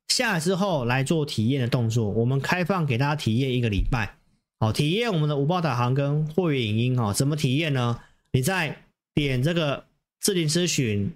[0.08, 4.16] 下来之后来做体验的动作，我们开放给大家体验一个礼拜，
[4.58, 8.00] 好，体验我们的五报导航跟会员影音哈，怎么体验呢？
[8.32, 8.84] 你再
[9.14, 9.86] 点这个
[10.20, 11.12] 置顶咨询，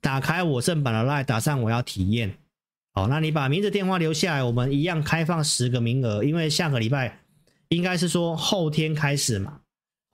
[0.00, 2.36] 打开我正版的 LINE，打上我要体验。
[2.92, 7.20] 好，那你把名字电话留下来，我们一样开放十个名额，因为下个礼拜
[7.68, 9.60] 应该是说后天开始嘛，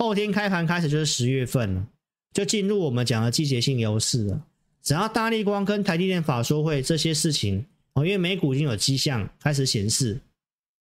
[0.03, 1.87] 后天开盘开始就是十月份了，
[2.35, 4.45] 就进入我们讲的季节性优势了。
[4.83, 10.21] 只要大立光跟台积电法说会这些事情哦，因为美股已经有迹象开始显示，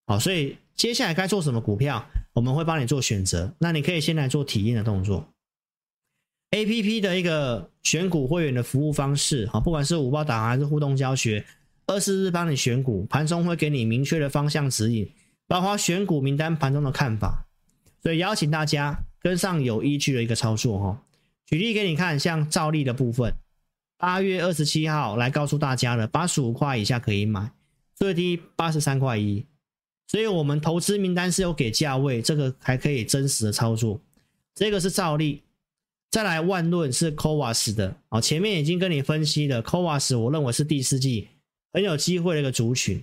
[0.07, 2.03] 好，所以接下来该做什么股票，
[2.33, 3.53] 我们会帮你做选择。
[3.59, 5.23] 那你可以先来做体验的动作
[6.49, 11.45] ，APP 的一个选股会员的服务方式，好，不管是五报导航还是互动教学。
[11.85, 15.07] 二十日帮你选股，盘中会给你明确的方向指引，
[15.47, 17.45] 包括选股名单盘中的看法，
[18.01, 21.01] 所以邀请大家跟上有依据的一个操作哈。
[21.45, 23.33] 举例给你看，像兆利的部分，
[23.97, 27.51] 八月二十七号来告诉大家了，八十五块以下可以买，
[27.95, 29.45] 最低八十三块一，
[30.07, 34.01] 所以我们投资名单是有给价位，这个还可以真实的操作。
[34.55, 35.43] 这个是兆利，
[36.09, 41.29] 再来万润是 CoWoS 的，哦，前面已经跟你分析了 CoWoS，我认为是第四季。
[41.73, 43.01] 很有机会的一个族群，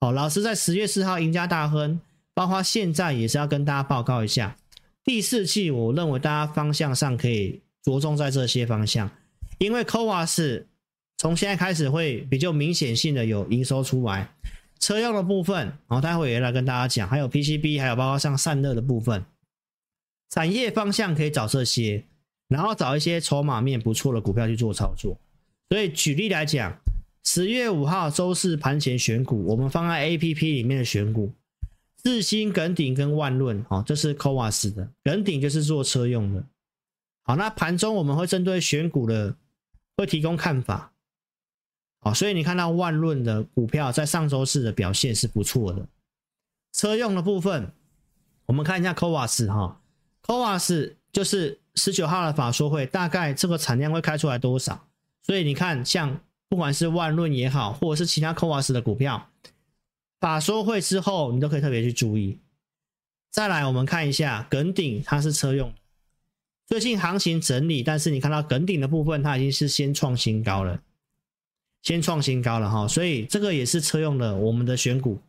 [0.00, 2.00] 好，老师在十月四号赢家大亨，
[2.32, 4.56] 包括现在也是要跟大家报告一下，
[5.04, 9.10] 第四季我认为大家方向上可以着重在这些方向，
[9.58, 10.64] 因为 CoWoS
[11.18, 14.32] 从现在开始会比较明显性的有营收出来，
[14.78, 19.24] 车用的部分，然后待会也来跟大家讲，还有 PCB，还有包括像散热的部分，
[20.30, 22.04] 产业方向可以找这些，
[22.48, 25.18] 然后找一些筹码面不错的股票去做操作，
[25.68, 26.78] 所以举例来讲。
[27.22, 31.30] 十月五号周四盘前选股，我们放在 APP 里面的选股，
[32.04, 36.44] 日新、耿鼎跟万润，哦，这是 CoWoS 的，耿鼎就是做车用的。
[37.22, 39.36] 好，那盘中我们会针对选股的，
[39.96, 40.92] 会提供看法。
[42.00, 45.86] 好，所以你看到万润的股票在上周四的表现是不错的。
[46.72, 47.72] 车用的部分，
[48.46, 49.80] 我们看一下 CoWoS 哈
[50.24, 54.88] ，CoWoS 就是十九号的法说会，大概这个产量会开出来多少？
[55.22, 56.20] 所以你看像。
[56.50, 59.29] 不管是万润也好，或者是其他 CoWoS 的股票，
[60.20, 62.38] 法说会之后，你都可以特别去注意。
[63.30, 65.72] 再来，我们看一下耿鼎，它是车用，
[66.66, 70.82] 最近行情整理，但是你看到耿鼎的部分，它已经是先创新高了，
[71.82, 75.20] 先创新高了哈，所以这个也是车用的，我们的选股。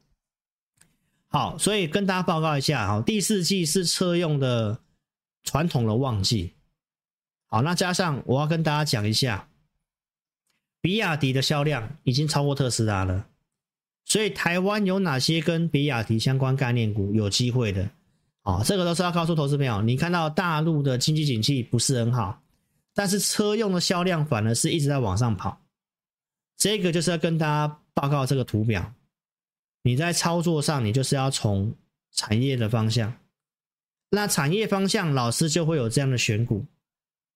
[1.30, 4.82] 好，所以跟大家报告一下哈，第四季是车用的
[5.44, 6.54] 传统的旺季。
[7.46, 9.48] 好，那加上我要跟大家讲一下。
[10.84, 13.28] 比亚迪的销量已经超过特斯拉了，
[14.06, 17.90] 所以台湾有哪些跟比亚迪相关概念股有机会的？
[18.44, 22.42] 哦，这个都是要告诉投资朋友，你看到大陆的经济景气不是很好，
[22.96, 25.62] 但是车用的销量反而是一直在往上跑。
[26.58, 28.94] 这个就是要跟大家报告这个图表，
[29.84, 31.74] 你在操作上，你就是要从
[32.12, 33.14] 产业的方向，
[34.10, 36.66] 那产业方向老师就会有这样的选股，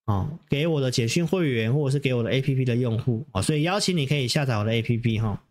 [0.05, 5.41] 哦，给我的简讯会员或者是给我的 APP 的用户啊，所以邀请你可以下载我的 APP 哈。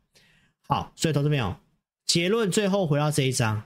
[0.67, 1.57] 好，所以投资朋友，
[2.07, 3.65] 结论最后回到这一章。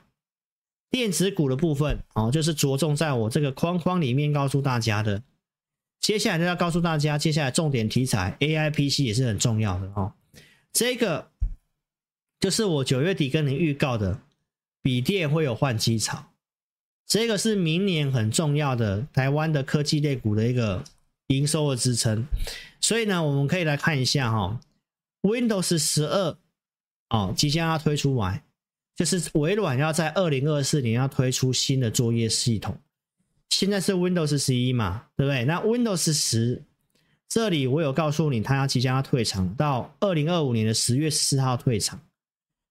[0.90, 5.22] 电子股的部分哦，就是着重在我这个框框里面告诉大家的。
[6.00, 10.14] 接下来就要告诉大家，接下来重点题材 AI PC 也是很重要的哦。
[10.72, 11.30] 这个
[12.40, 14.20] 就是我九月底跟您预告的，
[14.80, 16.32] 笔电会有换机潮，
[17.06, 20.82] 这个是明年很重要的台湾的科技类股的一个
[21.26, 22.24] 营收的支撑。
[22.80, 24.58] 所以呢，我们可以来看一下哈
[25.20, 26.38] ，Windows 十二
[27.10, 28.42] 哦，即将要推出来。
[28.96, 32.76] 就是微软要在二零二四年要推出新的作业系统，
[33.48, 35.44] 现在是 Windows 十一嘛，对不对？
[35.44, 36.64] 那 Windows 十
[37.28, 42.00] 这里我有告诉你，它要即将要退场，到二零二五年的十月四号退场。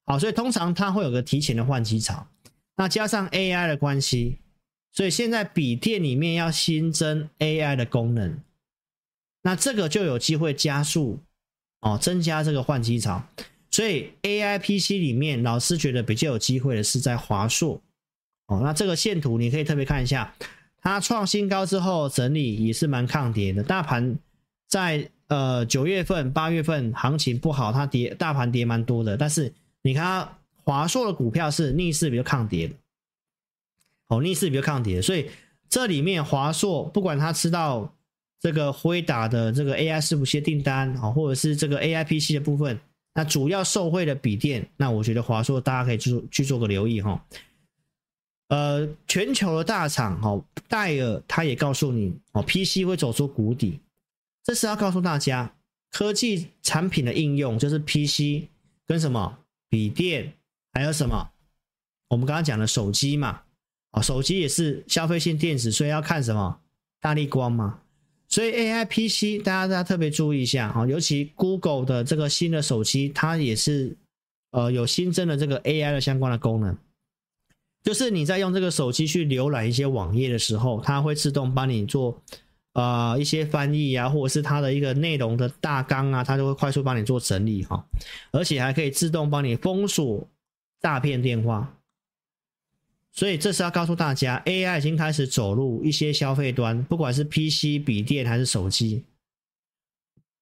[0.06, 2.28] 好，所以通常它会有个提前的换机潮。
[2.76, 4.40] 那加上 AI 的关系，
[4.92, 8.38] 所以现在笔电里面要新增 AI 的功能，
[9.44, 11.20] 那这个就有机会加速
[11.80, 13.26] 哦，增加这个换机潮。
[13.70, 17.80] 所以 A I P C 里面，老师觉得比较有机会的是在华硕
[18.48, 18.62] 哦。
[18.64, 20.34] 那这个线图你可以特别看一下，
[20.82, 23.62] 它创新高之后整理也是蛮抗跌的。
[23.62, 24.18] 大盘
[24.68, 29.16] 在呃九月份、八月份行情不好，它跌大盘跌蛮多的。
[29.16, 29.54] 但是
[29.84, 30.28] 你看
[30.64, 32.74] 华硕的股票是逆势比较抗跌的，
[34.08, 35.02] 哦，逆势比较抗跌。
[35.02, 35.30] 所以
[35.70, 37.94] 这里面华硕不管它吃到
[38.40, 42.80] 这个辉达的这个 A I 伺服器订单啊，或者是这个 A I P C 的部分。
[43.18, 47.20] 那主要受惠的笔电，那我觉得华硕大家可以去做去做个留意哈。
[48.50, 53.80] 呃，全球的大厂哈，戴尔他也告诉你哦，PC 会走出谷底，
[54.44, 55.52] 这是要告诉大家
[55.90, 58.48] 科技产品的应用就是 PC
[58.86, 60.32] 跟什么笔电，
[60.72, 61.32] 还有什么
[62.10, 63.42] 我们刚刚讲的手机嘛，
[63.90, 66.60] 啊，手机也是消费性电子，所以要看什么
[67.02, 67.80] 大立光嘛。
[68.30, 73.96] 所以 AI PC 大家大家特别注意一下啊，尤其 Google 的这个新的手机，它也是
[74.52, 76.76] 呃有新增的这个 AI 的相关的功能，
[77.84, 82.22] 就是你在用这个手机去浏览一些网页的时候，它会自动帮你做
[82.74, 87.86] 呃一些翻译啊，或者是它的一个内容的大纲啊，它就会快速帮你做整理哈，
[88.32, 90.28] 而且还可以自动帮你封锁
[90.82, 91.77] 诈骗电话。
[93.18, 99.04] 所以这是要告诉大家，AI 已经开始走入一些消费端，不管是 PC、笔电还是手机。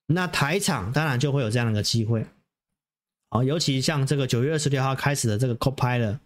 [0.08, 2.26] 那台厂当然就会有这样的一个机会。
[3.30, 6.18] 好，尤其像这个九月二十六号开始的这个 Copilot，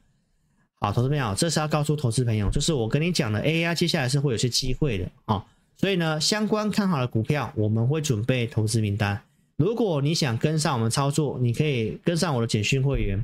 [0.80, 5.46] 好，投资朋友，这是要告诉投资朋友，就是我跟你讲的 AI 接下来是会有些机会的啊。
[5.78, 9.22] 所以呢，相关看好的股票，我们会准备投资名单。
[9.56, 13.24] 如果你想跟上我们操作，你可以跟上我的简讯会员。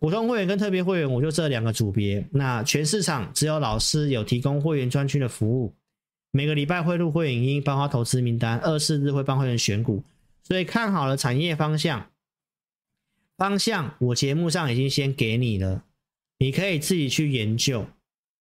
[0.00, 2.24] 普通会员跟特别会员，我就这两个组别。
[2.30, 5.74] 那全市场只有老师有提供会员专区的服务，
[6.30, 10.02] 每个礼拜会录会员音，包括投资名单，二四日会帮会员选股。
[10.44, 12.10] 所以看好了产业方向，
[13.36, 15.84] 方向我节目上已经先给你了，
[16.38, 17.86] 你可以自己去研究。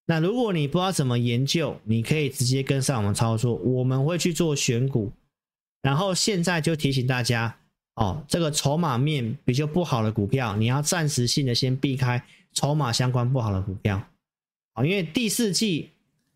[0.06, 5.12] 那如果你不知道怎么研究，你可以直接跟上我们操作，我们会去做选股。
[5.82, 7.58] 然后现在就提醒大家。
[7.98, 12.24] 哦，这个筹码面比较不好的股票，你要暂时性的先避开
[12.54, 14.08] 筹码相关不好的股票。
[14.74, 15.90] 啊，因为第四季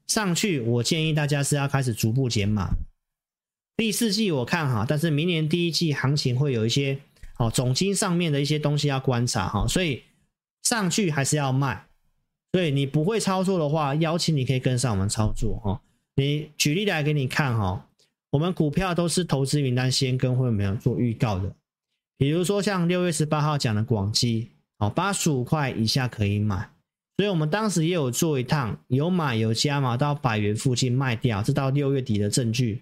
[0.07, 2.69] 上去，我建议大家是要开始逐步减码。
[3.77, 6.99] 第四季我看哈，但是明年第一季行情会有一些
[7.37, 10.01] 哦，总经上面的一些东西要观察哈，所以
[10.63, 11.85] 上去还是要卖。
[12.53, 15.79] 所以你不会操作的话，邀请你可以跟上我们操作哈。
[16.15, 17.87] 你举例来给你看哈。
[18.31, 21.53] 我们股票都是投资名单先跟会员做预告的，
[22.17, 26.69] 比如说像六月十八号讲的广基，哦，八十五块以下可以买，
[27.17, 32.81] 所以我们当时也有做一趟，有买有加码到百元附近卖掉，这到六月底的证据，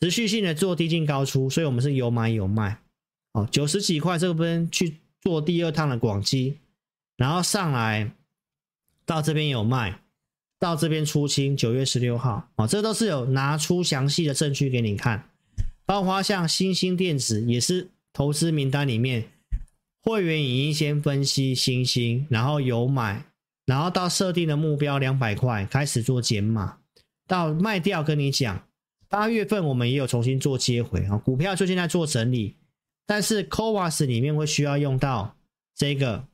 [0.00, 2.76] 持续性的做低进高出，所以我们是有买有卖，
[3.32, 6.58] 哦，九十几块这边去做第二趟的广基，
[7.16, 8.10] 然后上来
[9.06, 10.00] 到这边有卖。
[10.60, 15.24] 到这边出清，九月十六号啊，这都是有拿出详细的证据给你看，
[15.86, 19.24] 包括像欣兴电子也是投资名单里面，
[20.02, 23.24] 会员已经先分析欣兴，然后有买，
[23.64, 26.76] 然后到设定的目标两百块开始做减码，
[27.26, 28.66] 到卖掉跟你讲，
[29.08, 32.56] 八月份我们也有重新做接回啊，股票最近在做整理，
[33.06, 35.34] 但是 c o v a s 里面会需要用到
[35.74, 36.26] 这个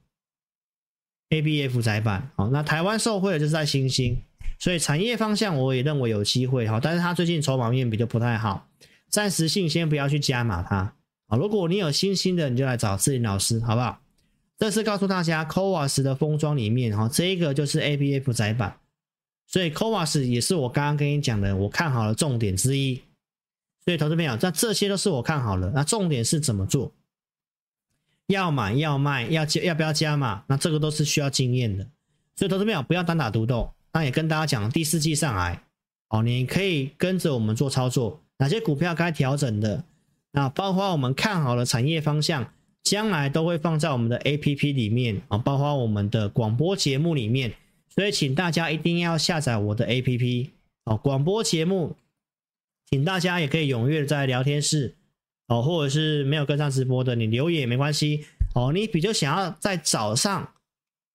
[1.30, 2.30] ABF 载板。
[2.36, 4.22] 好，那台湾受惠的就是在欣兴，
[4.58, 8.68] 所以产业方向我也认为有机会哈，但是它最近筹码面比较不太好，
[9.08, 10.94] 暂时性先不要去加码它。
[11.28, 14.00] 啊，如果你有新兴的，你就来找志霖老师，好不好？
[14.58, 18.78] 这次告诉大家，CoWoS 的封装里面哈，这一个就是 ABF 载板，
[19.46, 23.02] 所以 CoWoS 也是我刚刚跟你讲的，我看好的重点之一。
[23.84, 26.92] 所以投资朋友，那这些都是我看好了，那重点是怎么做？
[28.28, 30.44] 要买要卖要加要不要加码？
[30.48, 31.86] 那这个都是需要经验的。
[32.34, 33.72] 所以投资朋友不要单打独斗。
[33.92, 35.62] 那也跟大家讲，第四季上来，
[36.10, 39.84] 哦，你可以跟着我们做操作，哪些股票该调整的？
[40.32, 42.52] 那包括我们看好的产业方向，
[42.82, 47.54] 将来都会放在我们的 APP 里面啊，包括我们的广播节目里面。
[47.88, 50.50] 所以请大家一定要下载我的 APP
[50.84, 51.96] 哦，广播节目。
[52.90, 54.94] 请大家也可以踊跃在聊天室
[55.48, 58.72] 哦，或者是没有跟上直播的，你留言也没关系哦。
[58.72, 60.48] 你比较想要在早上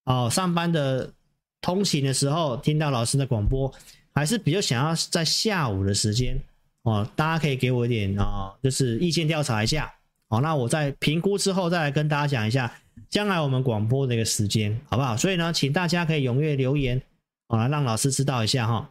[0.05, 1.11] 哦上班的
[1.59, 3.73] 通勤的时候听到老师的广播，
[4.13, 6.41] 还是比较想要在下午的时间
[6.83, 7.05] 哦？
[7.15, 9.91] 大家可以给我一点哦，就是意见调查一下
[10.29, 10.39] 哦。
[10.39, 12.73] 那我在评估之后再来跟大家讲一下
[13.09, 15.17] 将来我们广播的一个时间，好不好？
[15.17, 17.01] 所以呢，请大家可以踊跃留言
[17.47, 18.89] 哦，来让老师知道一下哈。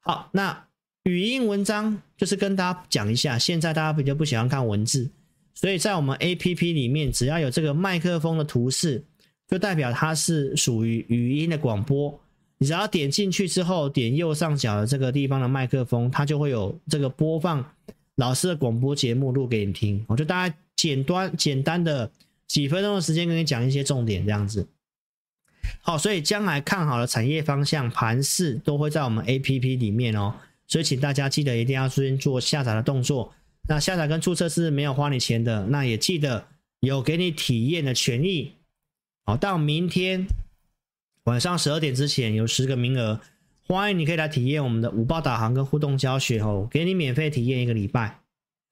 [0.00, 0.64] 好，那。
[1.04, 5.10] 语音文章就是跟大家讲一下，现在大家比较不喜欢看文字，
[5.52, 9.02] 所以在我们 APP 里面，只要有这个麦克风的图示，
[9.48, 12.16] 就代表它是属于语音的广播。
[12.58, 17.64] 你只要点进去之后，点右上角的这个地方的麦克风，它就会有这个播放
[18.14, 20.04] 老师的广播节目录给你听。
[20.06, 22.08] 我就大概简单简单的
[22.46, 24.68] 几分钟的时间跟你讲一些重点，这样子。
[25.80, 30.32] 好，所以将来看好的产业方向、盘势都会在我们 APP 里面哦。
[30.72, 33.34] 所以，请大家记得一定要先做下载的动作。
[33.68, 36.46] 那下载跟注册是没有花你钱的，那也记得
[36.80, 38.52] 有给你体验的权益。
[39.26, 40.26] 好，到明天
[41.24, 43.20] 晚上十二点之前有十个名额，
[43.68, 48.20] 欢迎你可以来体验我们的五报导航跟互动教学哦，给你免费体验一个礼拜。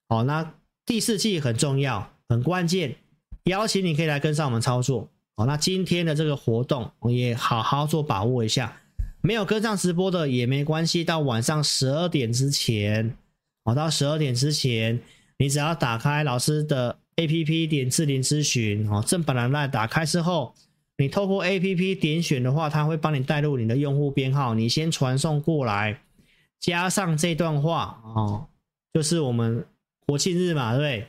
[0.09, 0.55] 好，那
[0.87, 2.95] 第四季很重要，很关键，
[3.43, 5.11] 邀请你可以来跟上我们操作。
[5.35, 8.80] 好，那今天的这个活动我也好好做把握一下。
[9.23, 13.15] 没有跟上直播的也没关系，到晚上十二点之前，
[13.63, 14.99] 哦，到十二点之前，
[15.37, 20.55] 你只要打开老师的 APP 点智霖咨询，哦，正版的 LINE 打开之后，
[20.97, 26.01] 你透过 APP 点选的话，它会帮你带入你的用户编号，你先传送过来，
[26.59, 28.47] 加上这段话，哦，
[28.93, 29.63] 就是我们
[30.07, 31.05] 国庆日嘛，对？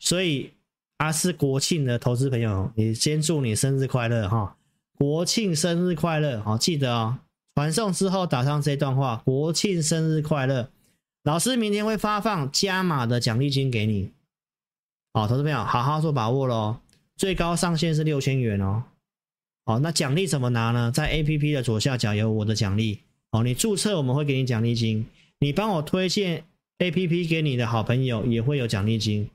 [0.00, 0.50] 所以
[0.96, 4.52] 啊，是国庆的投资朋友，你先祝你生日快乐哈，哦，
[4.94, 7.18] 国庆生日快乐，好，哦，记得哦。
[7.54, 10.70] 传送之后打上这段话：“国庆生日快乐！”
[11.24, 14.10] 老师明天会发放加码的奖励金给你。
[15.12, 16.78] 好，投资朋友好好做把握喽。
[17.16, 18.84] 最高上限是六千元哦。
[19.64, 20.90] 好，那奖励怎么拿呢？
[20.90, 23.00] 在 APP 的左下角有我的奖励。
[23.30, 25.06] 哦，你注册我们会给你奖励金，
[25.38, 26.44] 你帮我推荐
[26.78, 29.30] APP 给你的好朋友也会有奖励金。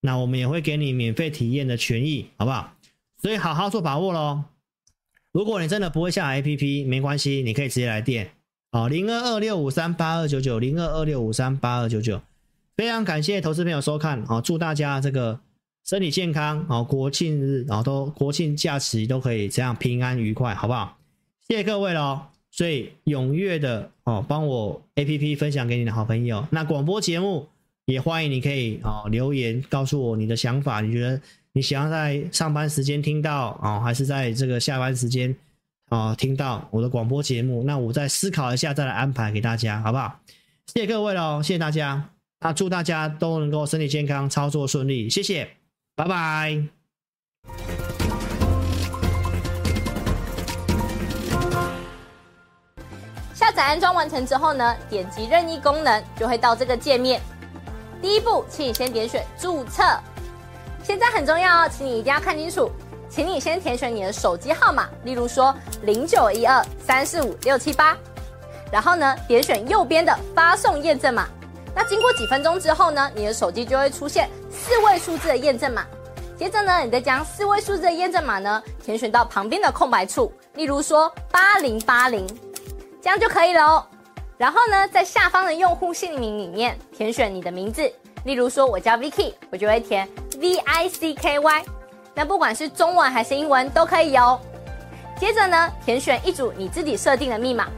[0.00, 2.74] 那我们也会给你免费体验的权益，好不好？
[3.22, 4.44] 所以好好做把握喽。
[5.32, 8.32] 如果你真的不会下 APP，没关系，你可以直接来电，
[8.70, 12.20] 好，零二二六五三八二九九，零二二六五三八二九九，
[12.76, 15.40] 非常感谢投资朋友收看，好，祝大家这个
[15.84, 20.98] 身体健康，好，国庆日，然后都国庆假期都可以这样平安愉快，好不好？
[21.48, 22.20] 谢谢各位喽，
[22.50, 27.48] 所以踊跃的哦，帮我 APP 分享给你的好朋友，那广播节目
[27.86, 31.20] 也欢迎你可以哦留言告诉我你的想法，你觉得？
[31.54, 35.36] 你想要在上班时间听到啊、还是在这个下班时间
[35.90, 37.62] 啊、听到我的广播节目？
[37.64, 40.18] 那我再思考一下，再来安排给大家，好不好？
[40.72, 42.08] 谢谢各位喽，谢谢大家。
[42.40, 45.46] 那祝大家都能够身体健康，操作顺利，谢谢，
[45.94, 46.62] 拜拜。
[53.34, 57.20] 下载安装完成之后呢，点击任意功能就会到这个界面。
[58.02, 59.84] 第一步，请你先点选注册。
[60.82, 62.68] 现在很重要哦，请你一定要看清楚，
[63.08, 67.96] 请你先填选你的手机号码，例如说零九一二三四五六七八，
[68.72, 71.28] 然后呢，点选右边的发送验证码。
[71.74, 75.86] 那经过几分钟之后呢，你的手机就会出现四位数字的验证码。
[76.36, 82.26] 接着呢，你再将四位数字的验证码呢填选到旁边的空白处，例如说八零八零，
[83.00, 83.86] 这样就可以了哦。
[84.42, 87.88] 然后呢，在下方的用户姓名里面填选你的名字。
[88.24, 90.08] 例如说，我叫 Vicky，我就会填
[90.40, 91.64] V I C K Y。
[92.12, 94.40] 那不管是中文还是英文都可以哦。
[95.16, 97.68] 接着呢，填选一组你自己设定的密码。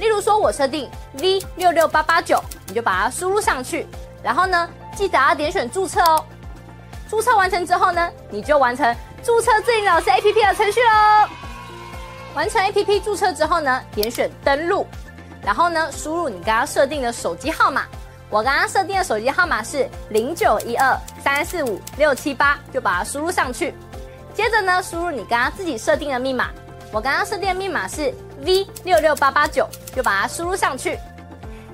[0.00, 0.90] 例如说，我设定
[1.20, 3.86] V 六六八八九，你就把它输入上去。
[4.20, 6.24] 然后呢，记得要点选注册哦。
[7.08, 8.92] 注册完成之后呢，你就完成
[9.22, 11.28] 注册智霖老师 APP 的程序喽。
[12.34, 14.84] 完成 APP 注册之后呢，点选登录，
[15.48, 17.86] 然后呢，输入你刚刚设定的手机号码。
[18.28, 20.94] 我刚刚设定的手机号码是零九一二
[21.24, 23.72] 三四五六七八，就把它输入上去。
[24.34, 26.50] 接着呢，输入你刚刚自己设定的密码。
[26.92, 28.12] 我刚刚设定的密码是
[28.44, 30.98] V 六六八八九，就把它输入上去。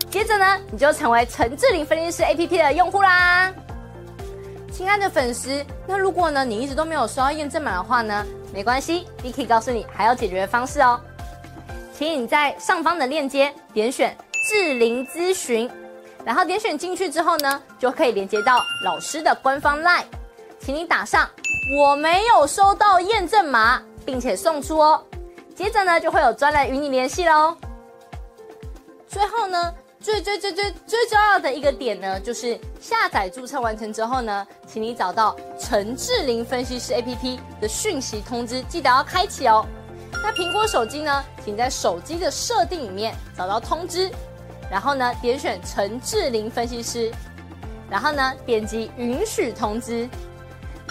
[0.09, 3.53] 接着呢，你就成为陈志玲分析师 APP 的用户啦。
[4.71, 11.01] 亲爱的粉丝，那如果呢你一直都没有收到验证码的话呢，没关系，Vicky 告诉你还有解决的方式哦。
[11.97, 14.17] 请你在上方的链接点选
[14.49, 15.71] 志玲咨询，
[16.25, 20.03] 然后点选进去之后呢，就可以连接到老师的官方 LINE，
[20.59, 21.29] 请你打上
[21.79, 25.03] 我没有收到验证码，并且送出哦。
[25.55, 27.57] 接着呢，就会有专人与你联系喽。
[29.09, 29.73] 最后呢。
[30.01, 39.65] 最最最最最重要的一个点呢，就是下载注册完成之后呢，请你找到陈志玲分析师 APP 的讯息通知，记得要开启哦。
[40.23, 44.11] 那苹果手机呢，请在手机的设定里面找到通知，
[44.71, 47.13] 然后呢点选陈志玲分析师，
[47.91, 50.09] 然后呢点击允许通知。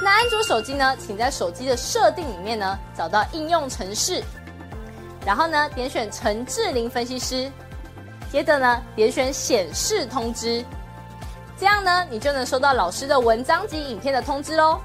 [0.02, 4.24] 那安卓手机呢，请在手机的设定里面呢找到应用程式，
[5.26, 7.52] 然后呢点选陈志玲分析师。
[8.32, 10.66] 接着呢，点选显示通知，
[11.56, 14.80] 这样呢，你就能收到老师的文章及影片的通知喽。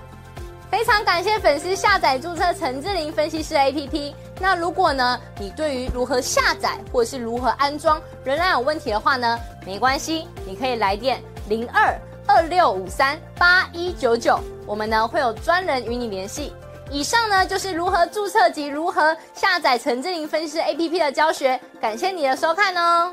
[0.70, 4.12] 非常感谢粉丝下载注册陈志玲分析师 APP。
[4.38, 16.52] 那如果呢，你对于如何下载或者是如何安装仍然有问题的话呢，没关系，你可以来电零二二六五三八一九九，我们呢会有专人与你联系。
[16.90, 23.12] 以上呢就是如何注册及如何下载陈志玲分析师 APP 的教学，感谢你的收看哦。